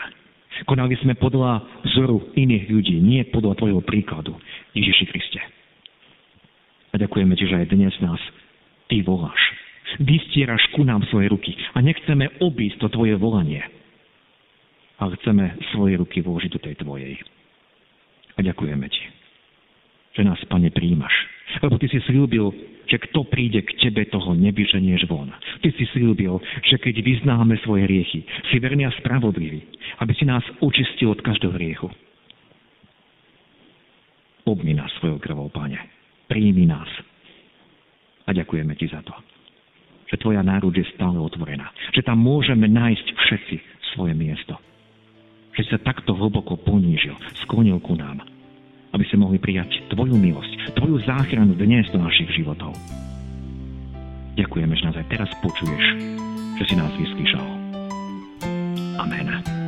Konali 0.66 0.98
sme 0.98 1.14
podľa 1.14 1.62
vzoru 1.86 2.34
iných 2.34 2.66
ľudí, 2.74 2.98
nie 2.98 3.22
podľa 3.30 3.54
Tvojho 3.62 3.86
príkladu, 3.86 4.34
Ježiši 4.74 5.06
Kriste. 5.14 5.42
A 6.90 6.98
ďakujeme 6.98 7.38
Ti, 7.38 7.46
že 7.46 7.56
aj 7.62 7.70
dnes 7.70 7.94
nás 8.02 8.18
Ty 8.90 9.06
voláš. 9.06 9.38
Vystieraš 10.02 10.66
ku 10.74 10.82
nám 10.82 11.06
svoje 11.14 11.30
ruky 11.30 11.54
a 11.78 11.86
nechceme 11.86 12.42
obísť 12.42 12.82
to 12.82 12.88
Tvoje 12.90 13.14
volanie, 13.14 13.62
ale 14.98 15.14
chceme 15.22 15.54
svoje 15.72 16.02
ruky 16.02 16.26
vložiť 16.26 16.50
do 16.58 16.60
tej 16.66 16.76
Tvojej. 16.82 17.14
A 18.36 18.40
ďakujeme 18.42 18.90
Ti, 18.90 19.04
že 20.18 20.26
nás, 20.26 20.42
Pane, 20.50 20.74
príjmaš. 20.74 21.14
Lebo 21.58 21.82
Ty 21.82 21.88
si 21.90 22.00
slúbil, 22.06 22.54
že 22.86 23.02
kto 23.02 23.26
príde 23.26 23.66
k 23.66 23.74
Tebe, 23.82 24.06
toho 24.06 24.38
nevyženieš 24.38 25.10
von. 25.10 25.34
Ty 25.62 25.70
si 25.74 25.86
slúbil, 25.90 26.38
že 26.66 26.78
keď 26.78 27.02
vyznáme 27.02 27.58
svoje 27.66 27.90
riechy, 27.90 28.22
si 28.50 28.58
verný 28.62 28.86
a 28.86 28.94
spravodlivý, 29.02 29.62
aby 30.02 30.14
si 30.14 30.26
nás 30.30 30.46
očistil 30.62 31.14
od 31.14 31.22
každého 31.26 31.54
hriechu. 31.58 31.90
Obmi 34.46 34.74
nás 34.74 34.90
svojou 34.98 35.22
krvou, 35.22 35.50
Pane. 35.50 35.78
Príjmi 36.30 36.66
nás. 36.66 36.90
A 38.26 38.34
ďakujeme 38.34 38.74
Ti 38.78 38.90
za 38.94 39.02
to, 39.02 39.14
že 40.10 40.22
Tvoja 40.22 40.46
národ 40.46 40.74
je 40.74 40.86
stále 40.94 41.18
otvorená. 41.18 41.70
Že 41.98 42.06
tam 42.06 42.22
môžeme 42.22 42.70
nájsť 42.70 43.08
všetci 43.14 43.56
svoje 43.94 44.14
miesto. 44.14 44.58
Že 45.58 45.64
sa 45.66 45.78
takto 45.82 46.14
hlboko 46.14 46.58
ponížil, 46.62 47.18
sklonil 47.46 47.82
ku 47.82 47.98
nám 47.98 48.39
aby 49.00 49.08
sme 49.08 49.24
mohli 49.24 49.40
prijať 49.40 49.88
Tvoju 49.96 50.20
milosť, 50.20 50.76
Tvoju 50.76 51.00
záchranu 51.08 51.56
dnes 51.56 51.88
do 51.88 52.04
našich 52.04 52.36
životov. 52.36 52.76
Ďakujeme, 54.36 54.76
že 54.76 54.84
nás 54.92 55.00
aj 55.00 55.08
teraz 55.08 55.32
počuješ, 55.40 55.86
že 56.60 56.64
si 56.68 56.76
nás 56.76 56.92
vyslýšal. 57.00 57.48
Amen. 59.00 59.59